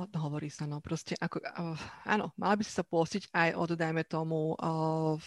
No, 0.07 0.19
hovorí 0.23 0.47
sa, 0.47 0.63
no 0.63 0.79
proste, 0.79 1.19
ako, 1.19 1.43
uh, 1.43 1.75
áno, 2.07 2.31
mala 2.39 2.55
by 2.55 2.63
si 2.63 2.71
sa 2.71 2.87
pôstiť 2.87 3.35
aj 3.35 3.59
od, 3.59 3.71
dajme 3.75 4.07
tomu, 4.07 4.55
uh, 4.55 5.19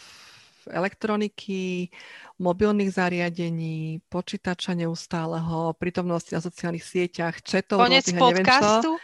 elektroniky, 0.70 1.90
mobilných 2.38 2.90
zariadení, 2.92 4.00
počítača 4.06 4.74
neustáleho, 4.78 5.76
prítomnosti 5.76 6.32
na 6.32 6.40
sociálnych 6.40 6.84
sieťach, 6.84 7.42
četov, 7.42 7.82
Konec 7.82 8.08
podcastu. 8.14 8.96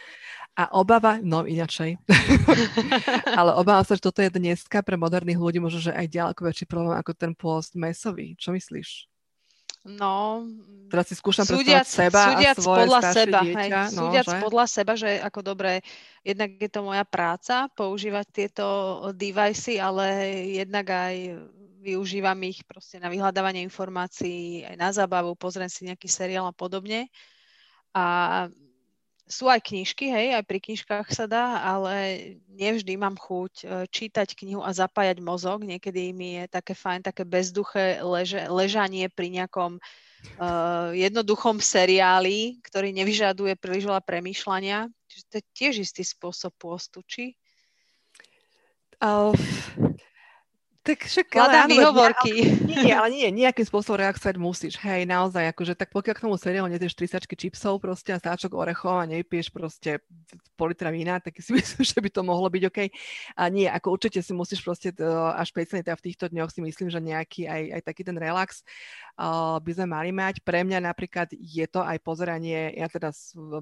A 0.51 0.67
obava, 0.75 1.15
no 1.23 1.47
inačej, 1.47 1.95
ale 3.39 3.55
obávam 3.55 3.87
sa, 3.87 3.95
že 3.95 4.03
toto 4.03 4.19
je 4.19 4.27
dneska 4.27 4.83
pre 4.83 4.99
moderných 4.99 5.39
ľudí 5.39 5.63
možno, 5.63 5.79
že 5.79 5.95
aj 5.95 6.11
ďaleko 6.11 6.43
väčší 6.43 6.65
problém 6.67 6.99
ako 6.99 7.15
ten 7.15 7.31
pôst 7.31 7.71
mesový. 7.79 8.35
Čo 8.35 8.51
myslíš? 8.51 9.10
No, 9.81 10.45
teraz 10.93 11.09
si 11.09 11.17
skúšam 11.17 11.41
súdiac, 11.41 11.89
seba 11.89 12.37
súdiac 12.37 12.53
a 12.53 12.61
svoje 12.61 12.79
podľa 12.85 13.01
seba, 13.01 13.39
dieťa. 13.41 13.57
Hej, 13.57 13.69
no, 13.97 14.01
súdiac 14.05 14.27
že? 14.29 14.37
podľa 14.37 14.65
seba, 14.69 14.93
že 14.93 15.09
ako 15.17 15.39
dobre, 15.41 15.71
jednak 16.21 16.49
je 16.61 16.69
to 16.69 16.81
moja 16.85 17.01
práca 17.01 17.65
používať 17.73 18.25
tieto 18.29 18.65
devicey, 19.17 19.81
ale 19.81 20.05
jednak 20.53 20.85
aj 20.85 21.15
využívam 21.81 22.37
ich 22.45 22.61
proste 22.61 23.01
na 23.01 23.09
vyhľadávanie 23.09 23.65
informácií, 23.65 24.61
aj 24.69 24.75
na 24.77 24.89
zábavu, 24.93 25.33
pozriem 25.33 25.65
si 25.65 25.89
nejaký 25.89 26.05
seriál 26.05 26.45
a 26.45 26.53
podobne. 26.53 27.09
A 27.89 28.45
sú 29.31 29.47
aj 29.47 29.63
knižky, 29.63 30.11
hej, 30.11 30.35
aj 30.35 30.43
pri 30.43 30.59
knižkách 30.59 31.07
sa 31.09 31.23
dá, 31.25 31.63
ale 31.63 32.19
nevždy 32.51 32.99
mám 32.99 33.15
chuť 33.15 33.53
e, 33.63 33.65
čítať 33.87 34.35
knihu 34.35 34.59
a 34.59 34.75
zapájať 34.75 35.23
mozog. 35.23 35.63
Niekedy 35.63 36.11
mi 36.11 36.43
je 36.43 36.51
také 36.51 36.75
fajn, 36.75 37.07
také 37.07 37.23
bezduché 37.23 38.03
leže, 38.03 38.51
ležanie 38.51 39.07
pri 39.07 39.31
nejakom 39.31 39.79
uh, 39.79 40.91
jednoduchom 40.93 41.63
seriáli, 41.63 42.59
ktorý 42.61 42.91
nevyžaduje 42.91 43.55
príliš 43.55 43.87
veľa 43.87 44.03
premýšľania. 44.03 44.91
Čiže 45.07 45.23
to 45.31 45.33
je 45.39 45.43
tiež 45.55 45.73
istý 45.81 46.03
spôsob 46.03 46.51
pôstu? 46.59 47.01
Uh, 49.01 49.33
tak 50.81 51.05
však, 51.05 51.29
ale 51.37 51.53
áno, 51.61 51.69
výhovorky. 51.69 52.33
Nie, 52.65 52.81
nie, 52.81 52.93
ale 52.97 53.09
nie, 53.13 53.29
nejakým 53.29 53.61
spôsobom 53.69 54.01
reagovať 54.01 54.35
musíš. 54.41 54.81
Hej, 54.81 55.05
naozaj, 55.05 55.53
akože 55.53 55.77
tak 55.77 55.93
pokiaľ 55.93 56.15
k 56.17 56.23
tomu 56.25 56.41
seriálu 56.41 56.73
netieš 56.73 56.97
30 56.97 57.29
čipsov 57.29 57.77
proste 57.77 58.09
a 58.09 58.17
sáčok 58.17 58.57
orechov 58.57 58.97
a 58.97 59.05
nepieš 59.05 59.53
proste 59.53 60.01
pol 60.57 60.73
litra 60.73 60.89
vína, 60.89 61.21
tak 61.21 61.37
si 61.37 61.53
myslím, 61.57 61.85
že 61.85 61.99
by 62.01 62.09
to 62.09 62.21
mohlo 62.25 62.49
byť 62.49 62.63
OK. 62.65 62.79
A 63.37 63.43
nie, 63.53 63.69
ako 63.69 63.93
určite 63.93 64.25
si 64.25 64.33
musíš 64.33 64.65
proste 64.65 64.89
až 65.37 65.53
špeciálne 65.53 65.85
teda 65.85 65.93
v 65.93 66.05
týchto 66.09 66.25
dňoch 66.33 66.49
si 66.49 66.65
myslím, 66.65 66.89
že 66.89 66.97
nejaký 66.97 67.45
aj, 67.45 67.61
aj 67.77 67.81
taký 67.85 68.01
ten 68.01 68.17
relax 68.17 68.65
uh, 69.21 69.61
by 69.61 69.71
sme 69.77 69.85
mali 69.85 70.09
mať. 70.09 70.41
Pre 70.41 70.65
mňa 70.65 70.81
napríklad 70.81 71.29
je 71.37 71.65
to 71.69 71.85
aj 71.85 72.01
pozeranie, 72.01 72.73
ja 72.73 72.89
teda 72.89 73.13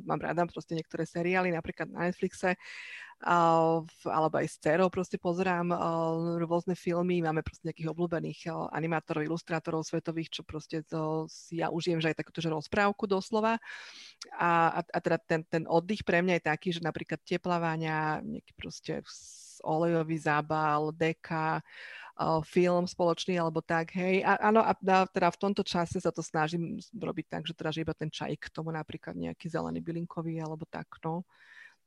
mám 0.08 0.24
rada 0.24 0.48
proste 0.48 0.72
niektoré 0.72 1.04
seriály, 1.04 1.52
napríklad 1.52 1.92
na 1.92 2.08
Netflixe, 2.08 2.56
alebo 3.20 4.36
aj 4.40 4.48
s 4.48 4.58
dcerou 4.64 4.88
proste 4.88 5.20
pozerám 5.20 5.76
rôzne 6.40 6.72
filmy, 6.72 7.20
máme 7.20 7.44
proste 7.44 7.68
nejakých 7.68 7.92
obľúbených 7.92 8.40
animátorov, 8.72 9.28
ilustrátorov 9.28 9.84
svetových, 9.84 10.40
čo 10.40 10.42
proste 10.48 10.88
to 10.88 11.28
si 11.28 11.60
ja 11.60 11.68
užijem, 11.68 12.00
že 12.00 12.16
aj 12.16 12.24
takúto 12.24 12.40
že 12.40 12.48
rozprávku 12.48 13.04
doslova. 13.04 13.60
A, 14.40 14.50
a, 14.72 14.80
a 14.88 15.00
teda 15.04 15.20
ten, 15.20 15.44
ten 15.44 15.64
oddych 15.68 16.08
pre 16.08 16.24
mňa 16.24 16.40
je 16.40 16.48
taký, 16.48 16.70
že 16.72 16.80
napríklad 16.80 17.20
teplavania, 17.28 18.24
nejaký 18.24 18.52
proste 18.56 19.04
olejový 19.68 20.16
zábal, 20.16 20.96
deka, 20.96 21.60
film 22.48 22.84
spoločný 22.84 23.40
alebo 23.40 23.64
tak, 23.64 23.96
hej. 23.96 24.24
A, 24.28 24.52
áno, 24.52 24.60
a 24.60 24.76
teda 24.76 25.32
v 25.32 25.40
tomto 25.40 25.64
čase 25.64 26.04
sa 26.04 26.12
to 26.12 26.20
snažím 26.20 26.80
robiť 26.92 27.26
tak, 27.32 27.44
že 27.48 27.56
teda 27.56 27.72
že 27.72 27.84
iba 27.84 27.96
ten 27.96 28.12
čaj 28.12 28.36
k 28.36 28.52
tomu 28.52 28.76
napríklad 28.76 29.16
nejaký 29.16 29.48
zelený 29.48 29.80
bylinkový 29.80 30.40
alebo 30.40 30.68
tak, 30.68 30.88
no 31.04 31.24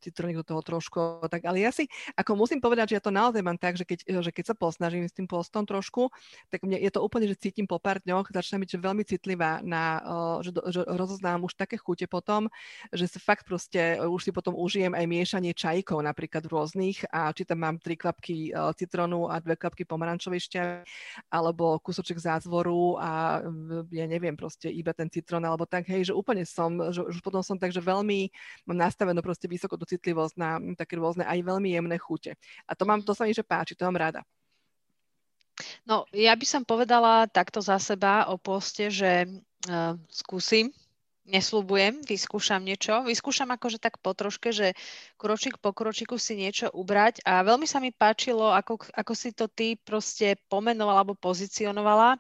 citrónik 0.03 0.43
do 0.43 0.47
toho 0.47 0.63
trošku. 0.63 1.23
Tak, 1.31 1.47
ale 1.47 1.63
ja 1.63 1.71
si, 1.71 1.87
ako 2.19 2.35
musím 2.35 2.59
povedať, 2.59 2.95
že 2.95 2.97
ja 2.99 3.03
to 3.03 3.15
naozaj 3.15 3.43
mám 3.45 3.57
tak, 3.57 3.79
že 3.79 3.87
keď, 3.87 4.23
že 4.23 4.31
keď 4.35 4.45
sa 4.51 4.55
posnažím 4.59 5.07
s 5.07 5.15
tým 5.15 5.31
postom 5.31 5.63
trošku, 5.63 6.11
tak 6.51 6.67
mne 6.67 6.83
je 6.83 6.91
to 6.91 7.01
úplne, 7.01 7.31
že 7.31 7.39
cítim 7.39 7.71
po 7.71 7.79
pár 7.79 8.03
dňoch, 8.03 8.35
začnem 8.35 8.67
byť 8.67 8.71
že 8.75 8.79
veľmi 8.81 9.05
citlivá 9.07 9.61
na, 9.63 10.01
že, 10.43 10.51
že 10.73 10.81
rozoznám 10.89 11.45
už 11.47 11.55
také 11.55 11.77
chute 11.79 12.09
potom, 12.11 12.51
že 12.91 13.07
sa 13.07 13.23
fakt 13.23 13.47
proste, 13.47 14.01
už 14.03 14.21
si 14.21 14.31
potom 14.35 14.57
užijem 14.57 14.97
aj 14.97 15.05
miešanie 15.07 15.53
čajkov 15.53 16.03
napríklad 16.03 16.45
rôznych 16.49 17.07
a 17.13 17.31
či 17.31 17.47
tam 17.47 17.63
mám 17.63 17.77
tri 17.79 17.95
klapky 17.95 18.51
citrónu 18.75 19.29
a 19.29 19.39
dve 19.39 19.55
klapky 19.55 19.85
pomarančovej 19.85 20.41
šťavy 20.49 20.73
alebo 21.29 21.79
kúsoček 21.79 22.17
zázvoru 22.17 22.97
a 22.97 23.43
ja 23.93 24.07
neviem, 24.09 24.35
proste 24.35 24.73
iba 24.73 24.97
ten 24.97 25.13
citrón 25.13 25.45
alebo 25.45 25.69
tak, 25.69 25.87
hej, 25.89 26.11
že 26.11 26.17
úplne 26.17 26.49
som, 26.49 26.73
že 26.91 27.05
už 27.05 27.21
potom 27.21 27.45
som 27.45 27.61
tak, 27.61 27.71
že 27.71 27.85
veľmi 27.85 28.33
mám 28.65 28.79
nastavenú 28.79 29.21
proste 29.21 29.47
vysoko 29.47 29.77
do 29.77 29.85
citlivosť 29.93 30.35
na 30.41 30.57
také 30.75 30.97
rôzne 30.97 31.29
aj 31.29 31.39
veľmi 31.45 31.69
jemné 31.77 31.97
chute. 32.01 32.33
A 32.65 32.73
to, 32.73 32.89
mám, 32.89 33.05
to 33.05 33.13
sa 33.13 33.29
mi 33.29 33.37
že 33.37 33.45
páči, 33.45 33.77
to 33.77 33.85
mám 33.85 34.01
rada. 34.01 34.25
No, 35.85 36.09
ja 36.17 36.33
by 36.33 36.47
som 36.49 36.63
povedala 36.65 37.29
takto 37.29 37.61
za 37.61 37.77
seba 37.77 38.25
o 38.33 38.41
poste, 38.41 38.89
že 38.89 39.29
uh, 39.69 39.95
skúsim, 40.09 40.73
nesľubujem, 41.29 42.03
vyskúšam 42.03 42.65
niečo. 42.65 43.05
Vyskúšam 43.07 43.53
akože 43.55 43.79
tak 43.79 44.01
po 44.03 44.17
troške, 44.17 44.51
že 44.51 44.75
kročík 45.21 45.61
po 45.63 45.71
kročiku 45.71 46.19
si 46.19 46.35
niečo 46.35 46.73
ubrať 46.75 47.23
a 47.23 47.47
veľmi 47.47 47.69
sa 47.69 47.79
mi 47.79 47.95
páčilo, 47.95 48.51
ako, 48.51 48.91
ako 48.91 49.13
si 49.15 49.31
to 49.31 49.47
ty 49.47 49.79
proste 49.79 50.35
pomenovala 50.51 51.05
alebo 51.05 51.15
pozicionovala, 51.15 52.19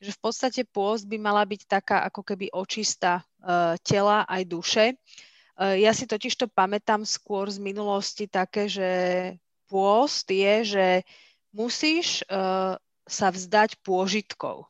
že 0.00 0.14
v 0.14 0.20
podstate 0.22 0.62
pôst 0.64 1.04
by 1.10 1.18
mala 1.18 1.42
byť 1.44 1.60
taká 1.66 2.06
ako 2.06 2.22
keby 2.22 2.54
očista 2.54 3.20
uh, 3.20 3.74
tela 3.82 4.24
aj 4.30 4.42
duše. 4.46 4.84
Eh, 4.94 5.29
ja 5.60 5.92
si 5.92 6.08
totiž 6.08 6.32
to 6.40 6.46
pamätám 6.48 7.04
skôr 7.04 7.52
z 7.52 7.60
minulosti 7.60 8.24
také, 8.24 8.64
že 8.64 8.90
pôst 9.68 10.24
je, 10.24 10.54
že 10.64 10.86
musíš 11.52 12.24
uh, 12.26 12.80
sa 13.04 13.28
vzdať 13.28 13.76
pôžitkov. 13.84 14.64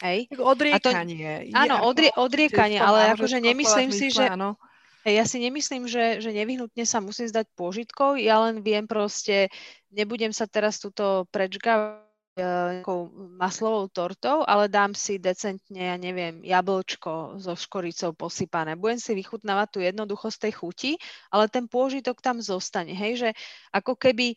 Hej? 0.00 0.26
Odriekanie. 0.34 1.52
To, 1.52 1.58
áno, 1.62 1.74
odrie, 1.86 2.10
odriekanie, 2.16 2.80
ale 2.80 3.14
akože 3.14 3.38
nemyslím 3.38 3.90
si, 3.94 4.10
že... 4.10 4.26
Áno. 4.26 4.58
Ja 5.02 5.26
si 5.26 5.42
nemyslím, 5.42 5.90
že, 5.90 6.22
že 6.22 6.30
nevyhnutne 6.30 6.86
sa 6.86 7.02
musím 7.02 7.26
zdať 7.26 7.50
pôžitkov, 7.58 8.22
ja 8.22 8.38
len 8.46 8.62
viem 8.62 8.86
proste, 8.86 9.50
nebudem 9.90 10.30
sa 10.30 10.46
teraz 10.46 10.78
túto 10.78 11.26
prečgávať 11.34 12.06
nejakou 12.32 13.12
maslovou 13.36 13.92
tortou, 13.92 14.40
ale 14.48 14.64
dám 14.72 14.96
si 14.96 15.20
decentne, 15.20 15.92
ja 15.92 15.96
neviem, 16.00 16.40
jablčko 16.40 17.36
so 17.36 17.52
škoricou 17.52 18.16
posypané. 18.16 18.72
Budem 18.72 18.96
si 18.96 19.12
vychutnávať 19.12 19.68
tú 19.68 19.78
jednoduchosť 19.84 20.48
tej 20.48 20.52
chuti, 20.56 20.92
ale 21.28 21.52
ten 21.52 21.68
pôžitok 21.68 22.24
tam 22.24 22.40
zostane. 22.40 22.96
Hej, 22.96 23.12
že 23.20 23.30
ako 23.68 24.00
keby 24.00 24.32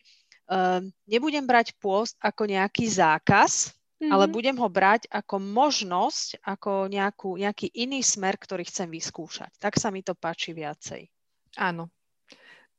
um, 0.52 0.92
nebudem 1.08 1.48
brať 1.48 1.72
pôst 1.80 2.20
ako 2.20 2.44
nejaký 2.44 2.84
zákaz, 2.84 3.72
mm-hmm. 3.72 4.12
ale 4.12 4.28
budem 4.28 4.56
ho 4.60 4.68
brať 4.68 5.08
ako 5.08 5.40
možnosť, 5.40 6.44
ako 6.44 6.92
nejakú, 6.92 7.40
nejaký 7.40 7.72
iný 7.80 8.04
smer, 8.04 8.36
ktorý 8.36 8.68
chcem 8.68 8.92
vyskúšať. 8.92 9.56
Tak 9.56 9.80
sa 9.80 9.88
mi 9.88 10.04
to 10.04 10.12
páči 10.12 10.52
viacej. 10.52 11.08
Áno, 11.56 11.88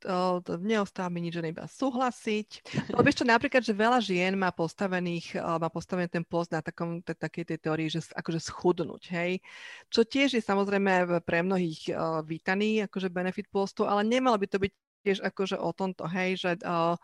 to, 0.00 0.40
to 0.46 0.52
neostáva 0.62 1.10
mi 1.10 1.22
nič, 1.22 1.38
iba 1.38 1.66
súhlasiť. 1.66 2.48
Lebo 2.94 3.06
ešte 3.06 3.26
napríklad, 3.26 3.62
že 3.62 3.74
veľa 3.74 3.98
žien 3.98 4.38
má 4.38 4.54
postavených, 4.54 5.38
má 5.38 5.68
postavený 5.68 6.08
ten 6.08 6.24
post 6.24 6.54
na 6.54 6.62
takom, 6.62 7.02
t- 7.02 7.14
takej 7.14 7.54
tej 7.54 7.58
teórii, 7.58 7.88
že 7.90 8.06
akože 8.14 8.40
schudnúť, 8.40 9.10
hej. 9.12 9.42
Čo 9.90 10.06
tiež 10.06 10.38
je 10.38 10.42
samozrejme 10.42 11.22
pre 11.22 11.42
mnohých 11.42 11.92
uh, 11.92 12.22
vítaný, 12.22 12.86
akože 12.86 13.10
benefit 13.10 13.50
postu, 13.50 13.84
ale 13.84 14.06
nemalo 14.06 14.38
by 14.38 14.46
to 14.46 14.58
byť 14.62 14.72
tiež 15.06 15.18
akože 15.22 15.56
o 15.58 15.70
tomto, 15.70 16.06
hej, 16.10 16.38
že 16.38 16.50
uh, 16.66 16.98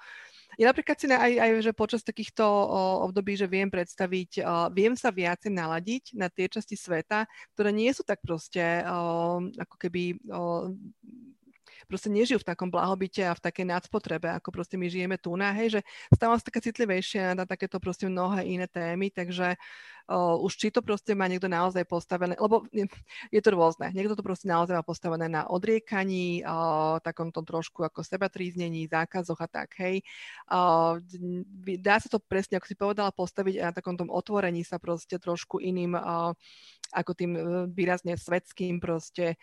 ja 0.58 0.70
napríklad 0.70 0.96
si 0.98 1.06
aj, 1.10 1.32
aj 1.34 1.50
že 1.66 1.72
počas 1.74 2.06
takýchto 2.06 2.44
o, 2.46 3.10
období, 3.10 3.34
že 3.34 3.50
viem 3.50 3.66
predstaviť, 3.66 4.30
o, 4.42 4.70
viem 4.70 4.94
sa 4.94 5.10
viacej 5.10 5.50
naladiť 5.50 6.04
na 6.14 6.30
tie 6.30 6.46
časti 6.46 6.78
sveta, 6.78 7.26
ktoré 7.54 7.74
nie 7.74 7.90
sú 7.90 8.06
tak 8.06 8.22
proste 8.22 8.62
o, 8.86 9.42
ako 9.50 9.76
keby 9.78 10.02
o, 10.30 10.70
proste 11.86 12.08
nežijú 12.12 12.40
v 12.40 12.48
takom 12.48 12.68
blahobite 12.68 13.22
a 13.24 13.36
v 13.36 13.44
takej 13.44 13.66
nadspotrebe, 13.68 14.28
ako 14.32 14.50
proste 14.50 14.74
my 14.74 14.88
žijeme 14.90 15.16
tu 15.20 15.32
na, 15.36 15.52
hej, 15.52 15.78
že 15.78 15.80
stávam 16.12 16.36
sa 16.36 16.44
taká 16.48 16.60
citlivejšia 16.64 17.36
na 17.36 17.44
takéto 17.44 17.78
proste 17.78 18.08
mnohé 18.10 18.44
iné 18.48 18.66
témy, 18.68 19.12
takže 19.12 19.56
uh, 20.08 20.36
už 20.40 20.52
či 20.56 20.68
to 20.68 20.80
proste 20.80 21.12
má 21.16 21.28
niekto 21.28 21.48
naozaj 21.48 21.84
postavené, 21.88 22.36
lebo 22.36 22.64
je, 22.72 23.40
to 23.40 23.48
rôzne, 23.52 23.92
niekto 23.92 24.16
to 24.16 24.24
proste 24.24 24.48
naozaj 24.48 24.76
má 24.76 24.84
postavené 24.84 25.26
na 25.28 25.48
odriekaní, 25.48 26.44
uh, 26.44 27.00
takomto 27.00 27.40
trošku 27.44 27.84
ako 27.84 28.04
seba 28.04 28.28
tríznení, 28.28 28.88
zákazoch 28.88 29.40
a 29.40 29.48
tak, 29.48 29.76
hej. 29.80 30.04
Uh, 30.48 31.00
dá 31.80 32.00
sa 32.00 32.08
to 32.08 32.20
presne, 32.20 32.60
ako 32.60 32.66
si 32.68 32.76
povedala, 32.76 33.14
postaviť 33.14 33.54
aj 33.60 33.66
na 33.70 33.74
takom 33.74 33.94
tom 33.96 34.08
otvorení 34.12 34.64
sa 34.64 34.76
proste 34.76 35.16
trošku 35.16 35.60
iným, 35.60 35.96
uh, 35.96 36.32
ako 36.94 37.10
tým 37.16 37.32
výrazne 37.74 38.14
svetským 38.14 38.78
proste 38.78 39.34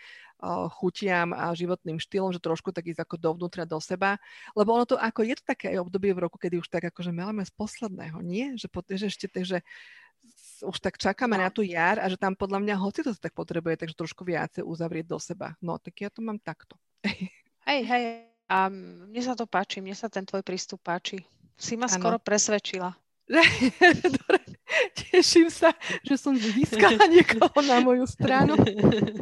chutiam 0.80 1.38
a 1.38 1.54
životným 1.54 2.02
štýlom, 2.02 2.34
že 2.34 2.42
trošku 2.42 2.74
tak 2.74 2.90
ísť 2.90 3.06
ako 3.06 3.16
dovnútra 3.20 3.68
do 3.70 3.78
seba. 3.78 4.18
Lebo 4.58 4.74
ono 4.74 4.90
to 4.90 4.98
ako 4.98 5.22
je 5.22 5.36
to 5.38 5.44
také 5.46 5.78
obdobie 5.78 6.18
v 6.18 6.26
roku, 6.26 6.42
kedy 6.42 6.58
už 6.58 6.68
tak 6.72 6.90
akože 6.90 7.14
máme 7.14 7.46
z 7.46 7.54
posledného, 7.54 8.18
nie? 8.26 8.58
Že, 8.58 8.68
po, 8.74 8.82
že 8.88 9.12
ešte 9.12 9.30
tak, 9.30 9.62
už 10.62 10.78
tak 10.80 10.98
čakáme 10.98 11.38
no. 11.38 11.44
na 11.46 11.50
tú 11.50 11.66
jar 11.66 11.98
a 11.98 12.06
že 12.08 12.18
tam 12.18 12.38
podľa 12.38 12.62
mňa 12.62 12.76
hoci 12.78 13.02
to 13.02 13.12
sa 13.12 13.22
tak 13.22 13.34
potrebuje, 13.36 13.82
takže 13.82 13.98
trošku 13.98 14.22
viacej 14.26 14.64
uzavrieť 14.66 15.06
do 15.10 15.18
seba. 15.18 15.58
No, 15.60 15.82
tak 15.82 15.98
ja 16.02 16.10
to 16.14 16.22
mám 16.22 16.38
takto. 16.38 16.78
Hej, 17.66 17.82
hej, 17.86 18.04
a 18.52 18.68
mne 18.68 19.22
sa 19.24 19.32
to 19.32 19.48
páči, 19.48 19.80
mne 19.80 19.96
sa 19.96 20.12
ten 20.12 20.28
tvoj 20.28 20.44
prístup 20.44 20.84
páči. 20.84 21.24
Si 21.56 21.80
ma 21.80 21.88
ano. 21.88 21.96
skoro 21.96 22.18
presvedčila. 22.20 22.92
Dobre, 24.18 24.44
teším 24.92 25.48
sa, 25.48 25.72
že 26.04 26.20
som 26.20 26.36
získala 26.36 27.08
niekoho 27.14 27.48
na 27.64 27.80
moju 27.80 28.04
stranu. 28.04 28.60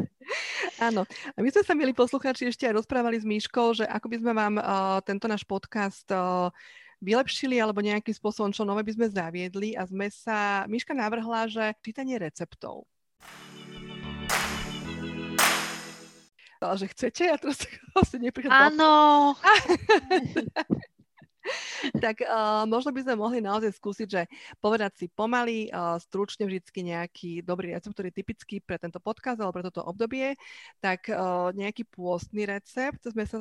Áno. 0.87 1.05
A 1.05 1.37
my 1.37 1.49
sme 1.53 1.61
sa, 1.61 1.77
milí 1.77 1.93
poslucháči, 1.93 2.49
ešte 2.49 2.65
aj 2.65 2.81
rozprávali 2.81 3.21
s 3.21 3.25
Míškou, 3.25 3.77
že 3.77 3.85
ako 3.85 4.07
by 4.09 4.17
sme 4.17 4.31
vám 4.33 4.53
uh, 4.57 4.97
tento 5.05 5.29
náš 5.29 5.45
podcast 5.45 6.05
uh, 6.09 6.49
vylepšili 6.99 7.59
alebo 7.59 7.79
nejakým 7.79 8.11
spôsobom 8.11 8.51
čo 8.51 8.67
nové 8.67 8.83
by 8.83 8.93
sme 8.95 9.07
zaviedli 9.07 9.75
a 9.75 9.87
sme 9.87 10.11
sa, 10.11 10.67
Miška 10.67 10.91
navrhla, 10.91 11.47
že 11.47 11.71
čítanie 11.83 12.19
receptov. 12.19 12.83
Ale 16.59 16.75
že 16.75 16.91
chcete? 16.91 17.23
Ja 17.23 17.39
teraz 17.39 17.63
asi 17.99 18.19
neprichádzam. 18.19 18.75
Áno. 18.75 18.91
tak 22.03 22.19
uh, 22.21 22.67
možno 22.67 22.91
by 22.91 23.01
sme 23.07 23.15
mohli 23.15 23.39
naozaj 23.39 23.71
skúsiť, 23.79 24.07
že 24.07 24.21
povedať 24.59 24.91
si 24.99 25.05
pomaly, 25.07 25.71
uh, 25.71 25.95
stručne 25.97 26.45
vždycky 26.45 26.83
nejaký 26.83 27.31
dobrý 27.41 27.73
recept, 27.73 27.95
ktorý 27.95 28.11
je 28.11 28.19
typický 28.19 28.55
pre 28.59 28.75
tento 28.75 28.99
podcast 28.99 29.39
alebo 29.39 29.55
pre 29.55 29.65
toto 29.65 29.81
obdobie, 29.87 30.35
tak 30.83 31.07
uh, 31.09 31.49
nejaký 31.55 31.87
pôstny 31.87 32.43
recept 32.43 33.07
sme 33.07 33.23
sa 33.23 33.39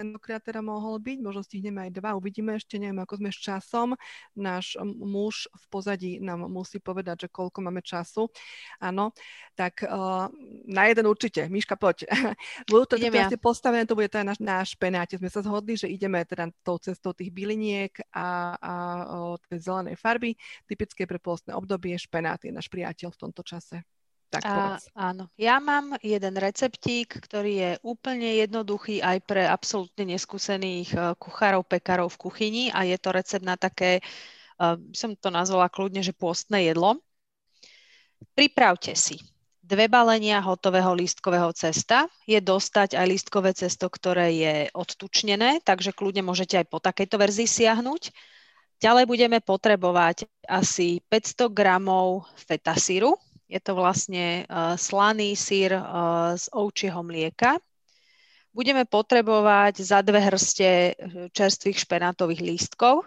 tentokrát 0.00 0.40
teda 0.40 0.64
mohol 0.64 0.96
byť, 0.96 1.18
možno 1.20 1.44
stihneme 1.44 1.84
aj 1.84 2.00
dva, 2.00 2.16
uvidíme 2.16 2.56
ešte, 2.56 2.80
neviem, 2.80 3.04
ako 3.04 3.20
sme 3.20 3.28
s 3.28 3.38
časom. 3.44 3.88
Náš 4.32 4.80
muž 4.80 5.44
v 5.52 5.64
pozadí 5.68 6.12
nám 6.24 6.48
musí 6.48 6.80
povedať, 6.80 7.26
že 7.26 7.28
koľko 7.28 7.60
máme 7.60 7.84
času. 7.84 8.32
Áno, 8.80 9.12
tak 9.52 9.84
uh, 9.84 10.32
na 10.64 10.82
jeden 10.88 11.04
určite. 11.04 11.44
Miška, 11.52 11.76
poď. 11.76 12.08
Budú 12.72 12.88
to 12.88 12.96
ja. 12.96 13.28
postavené, 13.36 13.84
to 13.84 13.92
bude 13.92 14.08
teda 14.08 14.32
na, 14.32 14.34
na 14.40 14.56
špenáte. 14.64 15.20
Sme 15.20 15.28
sa 15.28 15.44
zhodli, 15.44 15.76
že 15.76 15.92
ideme 15.92 16.24
teda 16.24 16.48
tou 16.64 16.80
cestou 16.80 17.12
tých 17.12 17.28
byliniek 17.28 17.92
a, 18.16 18.56
a 18.56 18.72
o, 19.04 19.36
tej 19.36 19.60
zelenej 19.60 20.00
farby, 20.00 20.32
typické 20.64 21.04
pre 21.04 21.20
postné 21.20 21.52
obdobie, 21.52 21.92
špenát 22.00 22.40
je 22.40 22.48
náš 22.48 22.72
priateľ 22.72 23.12
v 23.12 23.20
tomto 23.28 23.44
čase. 23.44 23.84
Tak 24.30 24.46
A, 24.46 24.78
áno. 24.94 25.26
Ja 25.34 25.58
mám 25.58 25.98
jeden 26.06 26.38
receptík, 26.38 27.18
ktorý 27.18 27.52
je 27.58 27.70
úplne 27.82 28.38
jednoduchý 28.38 29.02
aj 29.02 29.18
pre 29.26 29.42
absolútne 29.42 30.14
neskúsených 30.14 30.88
eh, 30.94 31.02
kuchárov, 31.18 31.66
pekárov 31.66 32.14
v 32.14 32.20
kuchyni 32.30 32.64
a 32.70 32.86
je 32.86 32.94
to 32.94 33.10
recept 33.10 33.42
na 33.42 33.58
také, 33.58 33.98
uh, 34.62 34.78
som 34.94 35.18
to 35.18 35.34
nazvala 35.34 35.66
kľudne, 35.66 35.98
že 36.06 36.14
pôstne 36.14 36.62
jedlo. 36.62 37.02
Pripravte 38.38 38.94
si 38.94 39.18
dve 39.70 39.86
balenia 39.86 40.42
hotového 40.42 40.90
lístkového 40.94 41.54
cesta. 41.54 42.10
Je 42.26 42.38
dostať 42.42 42.98
aj 42.98 43.06
lístkové 43.06 43.50
cesto, 43.54 43.86
ktoré 43.86 44.34
je 44.34 44.54
odtučnené, 44.74 45.62
takže 45.62 45.94
kľudne 45.94 46.26
môžete 46.26 46.58
aj 46.58 46.66
po 46.66 46.82
takejto 46.82 47.18
verzii 47.18 47.46
siahnuť. 47.46 48.10
Ďalej 48.82 49.04
budeme 49.06 49.38
potrebovať 49.38 50.26
asi 50.48 50.98
500 51.06 51.50
gramov 51.54 52.26
feta 52.34 52.74
síru, 52.74 53.14
je 53.50 53.60
to 53.60 53.74
vlastne 53.74 54.46
uh, 54.46 54.78
slaný 54.78 55.34
sír 55.34 55.74
uh, 55.74 56.38
z 56.38 56.46
ovčieho 56.54 57.02
mlieka. 57.02 57.58
Budeme 58.54 58.86
potrebovať 58.86 59.82
za 59.82 60.02
dve 60.02 60.22
hrste 60.26 60.98
čerstvých 61.30 61.86
špenátových 61.86 62.42
lístkov, 62.42 63.06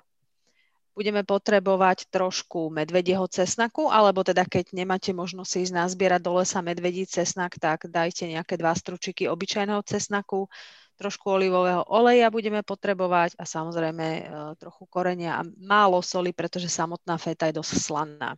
budeme 0.94 1.26
potrebovať 1.26 2.08
trošku 2.14 2.70
medvedieho 2.70 3.26
cesnaku, 3.26 3.90
alebo 3.90 4.22
teda 4.22 4.46
keď 4.46 4.78
nemáte 4.78 5.10
možnosť 5.10 5.52
ísť 5.68 5.74
nazbierať 5.74 6.22
do 6.22 6.38
lesa 6.38 6.62
medvedí 6.62 7.04
cesnak, 7.10 7.58
tak 7.58 7.90
dajte 7.90 8.30
nejaké 8.30 8.56
dva 8.56 8.78
stručiky 8.78 9.26
obyčajného 9.26 9.82
cesnaku, 9.84 10.46
trošku 10.94 11.26
olivového 11.34 11.82
oleja 11.90 12.30
budeme 12.30 12.62
potrebovať 12.62 13.34
a 13.42 13.44
samozrejme 13.50 14.06
e, 14.06 14.24
trochu 14.62 14.86
korenia 14.86 15.42
a 15.42 15.48
málo 15.58 16.06
soli, 16.06 16.30
pretože 16.30 16.70
samotná 16.70 17.18
feta 17.18 17.50
je 17.50 17.58
dosť 17.58 17.74
slaná. 17.82 18.38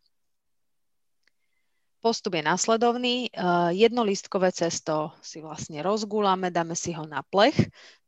Postup 2.05 2.37
je 2.37 2.45
následovný. 2.45 3.33
E, 3.33 3.41
Jednolistkové 3.73 4.53
cesto 4.53 5.17
si 5.25 5.41
vlastne 5.41 5.81
rozgúlame, 5.81 6.53
dáme 6.53 6.77
si 6.77 6.93
ho 6.93 7.09
na 7.09 7.25
plech, 7.25 7.57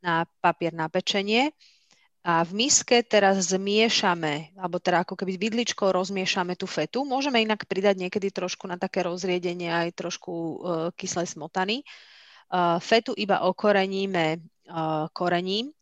na 0.06 0.30
papier 0.38 0.70
na 0.70 0.86
pečenie 0.86 1.50
a 2.22 2.46
v 2.46 2.62
miske 2.62 3.02
teraz 3.02 3.58
zmiešame, 3.58 4.54
alebo 4.54 4.78
teda 4.78 5.02
ako 5.02 5.18
keby 5.18 5.42
vidličkou 5.42 5.90
rozmiešame 5.90 6.54
tú 6.54 6.70
fetu. 6.70 7.10
Môžeme 7.10 7.42
inak 7.42 7.66
pridať 7.66 7.98
niekedy 7.98 8.30
trošku 8.30 8.70
na 8.70 8.78
také 8.78 9.02
rozriedenie 9.02 9.74
aj 9.74 9.98
trošku 9.98 10.34
uh, 10.94 11.24
smotany. 11.26 11.82
Uh, 12.54 12.78
fetu 12.78 13.18
iba 13.18 13.42
okoreníme 13.50 14.38
uh, 14.38 15.10
korením 15.10 15.74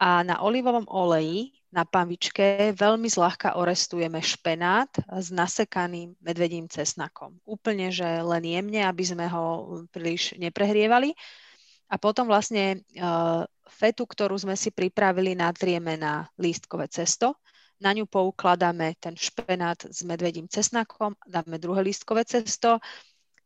a 0.00 0.24
na 0.24 0.40
olivovom 0.40 0.88
oleji 0.88 1.59
na 1.70 1.86
panvičke 1.86 2.74
veľmi 2.74 3.06
zľahka 3.06 3.54
orestujeme 3.54 4.18
špenát 4.18 4.90
s 5.06 5.30
nasekaným 5.30 6.18
medvedím 6.18 6.66
cesnakom. 6.66 7.38
Úplne, 7.46 7.94
že 7.94 8.06
len 8.06 8.42
jemne, 8.42 8.82
aby 8.82 9.04
sme 9.06 9.30
ho 9.30 9.78
príliš 9.94 10.34
neprehrievali. 10.34 11.14
A 11.90 11.98
potom 11.98 12.26
vlastne 12.26 12.82
uh, 12.98 13.46
fetu, 13.70 14.06
ktorú 14.06 14.34
sme 14.34 14.58
si 14.58 14.74
pripravili, 14.74 15.38
natrieme 15.38 15.94
na 15.94 16.26
lístkové 16.38 16.90
cesto. 16.90 17.38
Na 17.80 17.94
ňu 17.94 18.04
poukladáme 18.10 18.98
ten 19.00 19.14
špenát 19.16 19.88
s 19.88 20.04
medvedím 20.04 20.50
cesnakom, 20.50 21.16
dáme 21.24 21.56
druhé 21.56 21.80
lístkové 21.80 22.28
cesto. 22.28 22.76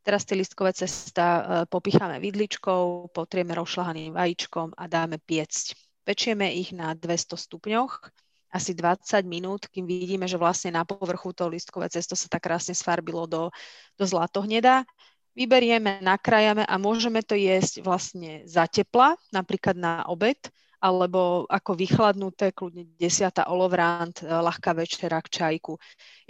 Teraz 0.05 0.27
tie 0.27 0.37
lístkové 0.37 0.75
cesta 0.77 1.25
e, 1.25 1.43
popicháme 1.65 2.21
vidličkou, 2.21 3.09
potrieme 3.15 3.57
rozšľahaným 3.57 4.13
vajíčkom 4.13 4.77
a 4.77 4.85
dáme 4.85 5.17
piecť. 5.17 5.84
Pečieme 6.05 6.53
ich 6.53 6.71
na 6.77 6.93
200 6.93 7.35
stupňoch 7.37 8.13
asi 8.55 8.71
20 8.71 9.27
minút, 9.27 9.67
kým 9.67 9.83
vidíme, 9.83 10.31
že 10.31 10.39
vlastne 10.39 10.71
na 10.71 10.87
povrchu 10.87 11.35
to 11.35 11.51
lístkové 11.51 11.91
cesto 11.91 12.15
sa 12.15 12.31
tak 12.31 12.47
krásne 12.47 12.71
sfarbilo 12.71 13.27
do, 13.27 13.51
do 13.99 14.05
zlatohneda 14.07 14.87
vyberieme, 15.35 15.99
nakrájame 16.01 16.63
a 16.65 16.79
môžeme 16.79 17.21
to 17.21 17.35
jesť 17.35 17.83
vlastne 17.83 18.47
za 18.47 18.71
tepla, 18.71 19.19
napríklad 19.35 19.75
na 19.75 20.07
obed, 20.07 20.39
alebo 20.79 21.49
ako 21.51 21.75
vychladnuté, 21.75 22.55
kľudne 22.55 22.95
desiata 22.97 23.51
olovrant, 23.51 24.15
eh, 24.23 24.31
ľahká 24.31 24.73
večera 24.79 25.19
k 25.21 25.29
čajku. 25.29 25.75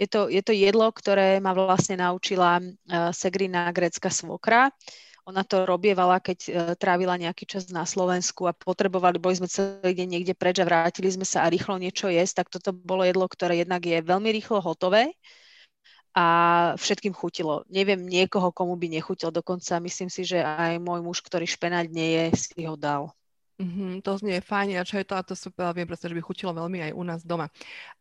Je 0.01 0.09
to, 0.09 0.27
je 0.27 0.41
to 0.41 0.51
jedlo, 0.51 0.89
ktoré 0.89 1.37
ma 1.39 1.55
vlastne 1.55 1.95
naučila 1.95 2.59
uh, 2.59 3.15
Segrina 3.15 3.71
grécka 3.71 4.11
svokra. 4.11 4.67
Ona 5.25 5.41
to 5.41 5.65
robievala, 5.65 6.21
keď 6.21 6.39
uh, 6.45 6.53
trávila 6.77 7.17
nejaký 7.17 7.49
čas 7.49 7.73
na 7.73 7.81
Slovensku 7.85 8.45
a 8.45 8.53
potrebovali, 8.53 9.17
boli 9.17 9.35
sme 9.37 9.49
celý 9.49 9.93
deň 9.97 10.07
niekde 10.07 10.33
preč 10.37 10.61
a 10.61 10.67
vrátili 10.69 11.09
sme 11.09 11.25
sa 11.25 11.41
a 11.45 11.49
rýchlo 11.49 11.81
niečo 11.81 12.07
jesť, 12.13 12.45
tak 12.45 12.53
toto 12.53 12.69
bolo 12.73 13.01
jedlo, 13.01 13.25
ktoré 13.25 13.65
jednak 13.65 13.81
je 13.81 14.05
veľmi 14.05 14.29
rýchlo 14.29 14.61
hotové, 14.61 15.17
a 16.15 16.25
všetkým 16.79 17.11
chutilo. 17.11 17.67
Neviem 17.67 18.07
niekoho, 18.07 18.47
komu 18.55 18.79
by 18.79 18.87
nechutil, 18.87 19.35
dokonca 19.35 19.83
myslím 19.83 20.07
si, 20.07 20.23
že 20.23 20.39
aj 20.39 20.79
môj 20.79 21.03
muž, 21.03 21.19
ktorý 21.19 21.43
špenát 21.43 21.91
nie 21.91 22.15
je, 22.15 22.25
si 22.39 22.63
ho 22.63 22.79
dal. 22.79 23.11
Mm-hmm, 23.55 24.03
to 24.03 24.19
znie 24.19 24.43
fajn 24.43 24.75
a 24.75 24.83
čo 24.83 24.99
je 24.99 25.07
to, 25.07 25.15
a 25.15 25.23
to 25.23 25.31
super, 25.31 25.71
viem 25.71 25.87
proste, 25.87 26.11
že 26.11 26.17
by 26.17 26.19
chutilo 26.19 26.51
veľmi 26.51 26.91
aj 26.91 26.91
u 26.91 27.03
nás 27.07 27.23
doma. 27.23 27.47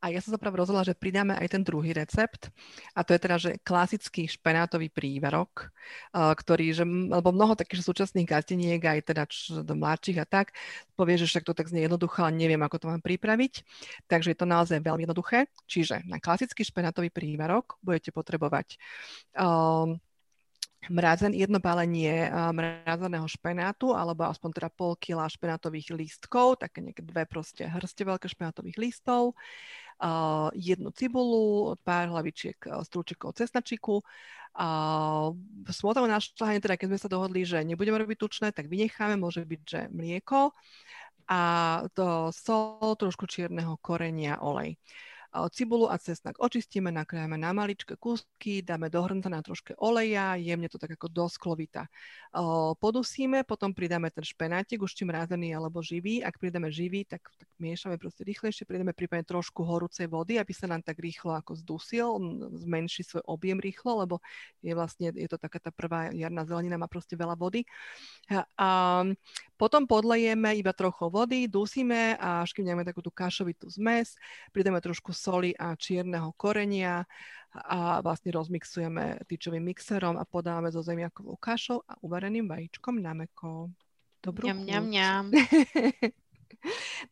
A 0.02 0.10
ja 0.10 0.18
som 0.18 0.34
sa 0.34 0.38
práve 0.42 0.58
rozhodla, 0.58 0.82
že 0.82 0.98
pridáme 0.98 1.38
aj 1.38 1.46
ten 1.46 1.62
druhý 1.62 1.94
recept 1.94 2.50
a 2.90 3.06
to 3.06 3.14
je 3.14 3.22
teda, 3.22 3.36
že 3.38 3.50
klasický 3.62 4.26
špenátový 4.26 4.90
prívarok, 4.90 5.70
ktorý, 6.10 6.74
že, 6.74 6.82
lebo 6.82 7.30
mnoho 7.30 7.54
takých 7.54 7.86
súčasných 7.86 8.26
gazdeniek, 8.26 8.82
aj 8.82 9.14
teda 9.14 9.30
do 9.62 9.74
mladších 9.78 10.18
a 10.18 10.26
tak, 10.26 10.58
povie, 10.98 11.22
že 11.22 11.30
však 11.30 11.46
to 11.46 11.54
tak 11.54 11.70
znie 11.70 11.86
jednoduché, 11.86 12.26
ale 12.26 12.34
neviem, 12.34 12.58
ako 12.58 12.82
to 12.82 12.90
mám 12.90 12.98
pripraviť. 13.06 13.62
Takže 14.10 14.34
je 14.34 14.38
to 14.42 14.50
naozaj 14.50 14.82
veľmi 14.82 15.06
jednoduché. 15.06 15.46
Čiže 15.70 16.02
na 16.10 16.18
klasický 16.18 16.66
špenátový 16.66 17.14
prívarok 17.14 17.78
budete 17.78 18.10
potrebovať 18.10 18.74
um, 19.38 20.02
mrazen, 20.90 21.32
jedno 21.32 21.60
balenie 21.60 22.28
mrazeného 22.30 23.24
špenátu, 23.28 23.92
alebo 23.96 24.28
aspoň 24.28 24.50
teda 24.52 24.68
pol 24.72 24.98
kila 24.98 25.28
špenátových 25.28 25.94
lístkov, 25.94 26.60
také 26.60 26.84
nejaké 26.84 27.00
dve 27.04 27.24
proste 27.24 27.64
hrste 27.68 28.02
veľké 28.04 28.26
špenátových 28.28 28.76
lístov, 28.76 29.32
uh, 29.32 30.50
jednu 30.52 30.90
cibulu, 30.92 31.76
pár 31.86 32.10
hlavičiek 32.10 32.58
strúčikov 32.84 33.38
cesnačiku, 33.38 34.02
smotanu 35.66 36.06
na 36.06 36.22
šľahanie, 36.22 36.62
teda 36.62 36.78
keď 36.78 36.86
sme 36.94 37.02
sa 37.02 37.10
dohodli, 37.10 37.42
že 37.42 37.66
nebudeme 37.66 37.98
robiť 37.98 38.18
tučné, 38.22 38.48
tak 38.54 38.70
vynecháme, 38.70 39.18
môže 39.18 39.42
byť, 39.42 39.60
že 39.66 39.80
mlieko 39.90 40.54
a 41.26 41.40
to 41.96 42.30
sol, 42.30 42.94
trošku 42.94 43.26
čierneho 43.26 43.80
korenia, 43.80 44.38
olej. 44.38 44.76
Cibulu 45.34 45.90
a 45.90 45.98
cesnak 45.98 46.38
očistíme, 46.38 46.94
nakrájame 46.94 47.34
na 47.34 47.50
maličké 47.50 47.98
kúsky, 47.98 48.62
dáme 48.62 48.86
do 48.86 49.02
hrnca 49.02 49.26
na 49.26 49.42
troške 49.42 49.74
oleja, 49.82 50.38
jemne 50.38 50.70
to 50.70 50.78
tak 50.78 50.94
ako 50.94 51.10
do 51.10 51.26
sklovita. 51.26 51.90
Podusíme, 52.78 53.42
potom 53.42 53.74
pridáme 53.74 54.14
ten 54.14 54.22
špenátik, 54.22 54.86
už 54.86 54.94
či 54.94 55.02
mrazený 55.02 55.58
alebo 55.58 55.82
živý. 55.82 56.22
Ak 56.22 56.38
pridáme 56.38 56.70
živý, 56.70 57.02
tak, 57.02 57.26
tak 57.34 57.50
miešame 57.58 57.98
proste 57.98 58.22
rýchlejšie, 58.22 58.62
pridáme 58.62 58.94
prípadne 58.94 59.26
trošku 59.26 59.66
horúcej 59.66 60.06
vody, 60.06 60.38
aby 60.38 60.54
sa 60.54 60.70
nám 60.70 60.86
tak 60.86 61.02
rýchlo 61.02 61.34
ako 61.34 61.58
zdusil, 61.58 62.14
zmenší 62.54 63.02
svoj 63.02 63.26
objem 63.26 63.58
rýchlo, 63.58 64.06
lebo 64.06 64.22
je 64.62 64.70
vlastne, 64.70 65.10
je 65.10 65.26
to 65.26 65.34
taká 65.34 65.58
tá 65.58 65.74
prvá 65.74 66.14
jarná 66.14 66.46
zelenina, 66.46 66.78
má 66.78 66.86
proste 66.86 67.18
veľa 67.18 67.34
vody. 67.34 67.66
A 68.54 69.02
potom 69.58 69.86
podlejeme 69.86 70.54
iba 70.58 70.70
trochu 70.70 71.10
vody, 71.10 71.50
dusíme 71.50 72.18
a 72.22 72.46
máme 72.46 72.86
takú 72.86 73.02
tú 73.02 73.10
kašovitú 73.10 73.70
zmes, 73.70 74.14
pridáme 74.54 74.78
trošku 74.78 75.14
soli 75.24 75.56
a 75.56 75.72
čierneho 75.72 76.36
korenia 76.36 77.08
a 77.54 78.02
vlastne 78.02 78.34
rozmixujeme 78.34 79.24
tyčovým 79.30 79.62
mixerom 79.62 80.18
a 80.18 80.26
podáme 80.26 80.68
so 80.74 80.82
zemiakovou 80.82 81.38
kašou 81.38 81.80
a 81.86 81.94
uvareným 82.02 82.50
vajíčkom 82.50 82.98
na 82.98 83.14
meko. 83.14 83.70
Dobrú 84.20 84.50
ňam, 84.50 84.60
ňam, 84.66 84.86
ňam. 84.90 85.24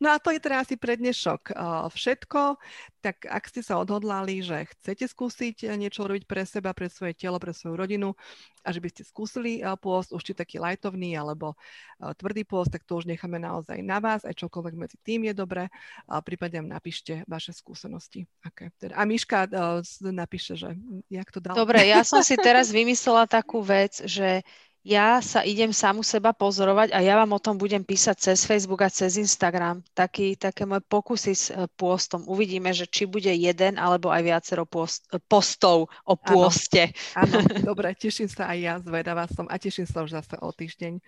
No 0.01 0.13
a 0.13 0.17
to 0.17 0.33
je 0.33 0.41
teda 0.41 0.65
asi 0.65 0.75
pre 0.75 0.97
dnešok 0.97 1.53
všetko. 1.93 2.57
Tak 3.03 3.27
ak 3.27 3.43
ste 3.51 3.59
sa 3.59 3.77
odhodlali, 3.83 4.39
že 4.39 4.63
chcete 4.71 5.11
skúsiť 5.11 5.75
niečo 5.75 6.07
robiť 6.07 6.23
pre 6.23 6.47
seba, 6.47 6.71
pre 6.71 6.87
svoje 6.87 7.13
telo, 7.19 7.35
pre 7.35 7.51
svoju 7.51 7.75
rodinu 7.75 8.15
a 8.63 8.71
že 8.71 8.79
by 8.79 8.89
ste 8.89 9.03
skúsili 9.03 9.59
pôst, 9.83 10.15
už 10.15 10.23
či 10.23 10.31
taký 10.31 10.55
lightovný 10.55 11.19
alebo 11.19 11.59
tvrdý 11.99 12.47
pôst, 12.47 12.71
tak 12.71 12.87
to 12.87 12.95
už 12.95 13.05
necháme 13.11 13.35
naozaj 13.43 13.83
na 13.83 13.99
vás, 13.99 14.23
aj 14.23 14.39
čokoľvek 14.39 14.75
medzi 14.79 14.97
tým 15.03 15.27
je 15.27 15.33
dobré. 15.35 15.67
A 16.07 16.23
prípadne 16.23 16.63
napíšte 16.63 17.27
vaše 17.27 17.51
skúsenosti. 17.51 18.23
Aké 18.39 18.71
teda. 18.79 18.95
A 18.95 19.03
Miška 19.03 19.51
napíše, 19.99 20.55
že 20.55 20.79
jak 21.11 21.27
to 21.27 21.43
dal. 21.43 21.59
Dobre, 21.59 21.83
ja 21.83 22.07
som 22.07 22.23
si 22.23 22.39
teraz 22.39 22.71
vymyslela 22.71 23.27
takú 23.27 23.59
vec, 23.59 23.99
že 24.07 24.47
ja 24.83 25.23
sa 25.23 25.47
idem 25.47 25.71
samu 25.71 26.03
seba 26.03 26.35
pozorovať 26.35 26.91
a 26.91 26.99
ja 26.99 27.15
vám 27.15 27.31
o 27.31 27.39
tom 27.39 27.55
budem 27.55 27.87
písať 27.87 28.19
cez 28.19 28.43
Facebook 28.43 28.83
a 28.83 28.91
cez 28.91 29.15
Instagram. 29.15 29.79
Taký, 29.95 30.35
také 30.35 30.67
moje 30.67 30.83
pokusy 30.83 31.31
s 31.31 31.45
e, 31.55 31.71
pôstom. 31.79 32.27
Uvidíme, 32.27 32.75
že 32.75 32.83
či 32.83 33.07
bude 33.07 33.31
jeden 33.31 33.79
alebo 33.79 34.11
aj 34.11 34.21
viacero 34.27 34.67
post, 34.67 35.07
e, 35.15 35.23
postov 35.23 35.87
o 36.03 36.13
pôste. 36.19 36.91
Áno, 37.15 37.39
dobre, 37.71 37.95
teším 37.95 38.27
sa 38.27 38.51
aj 38.51 38.59
ja, 38.59 38.73
zvedavá 38.83 39.23
som 39.31 39.47
a 39.47 39.55
teším 39.55 39.87
sa 39.87 40.03
už 40.03 40.19
zase 40.19 40.35
o 40.43 40.51
týždeň. 40.51 40.99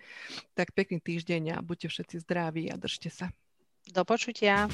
Tak 0.56 0.72
pekný 0.72 1.04
týždeň 1.04 1.60
a 1.60 1.60
buďte 1.60 1.92
všetci 1.92 2.16
zdraví 2.24 2.72
a 2.72 2.80
držte 2.80 3.12
sa. 3.12 3.28
Do 3.92 4.08
počutia. 4.08 4.72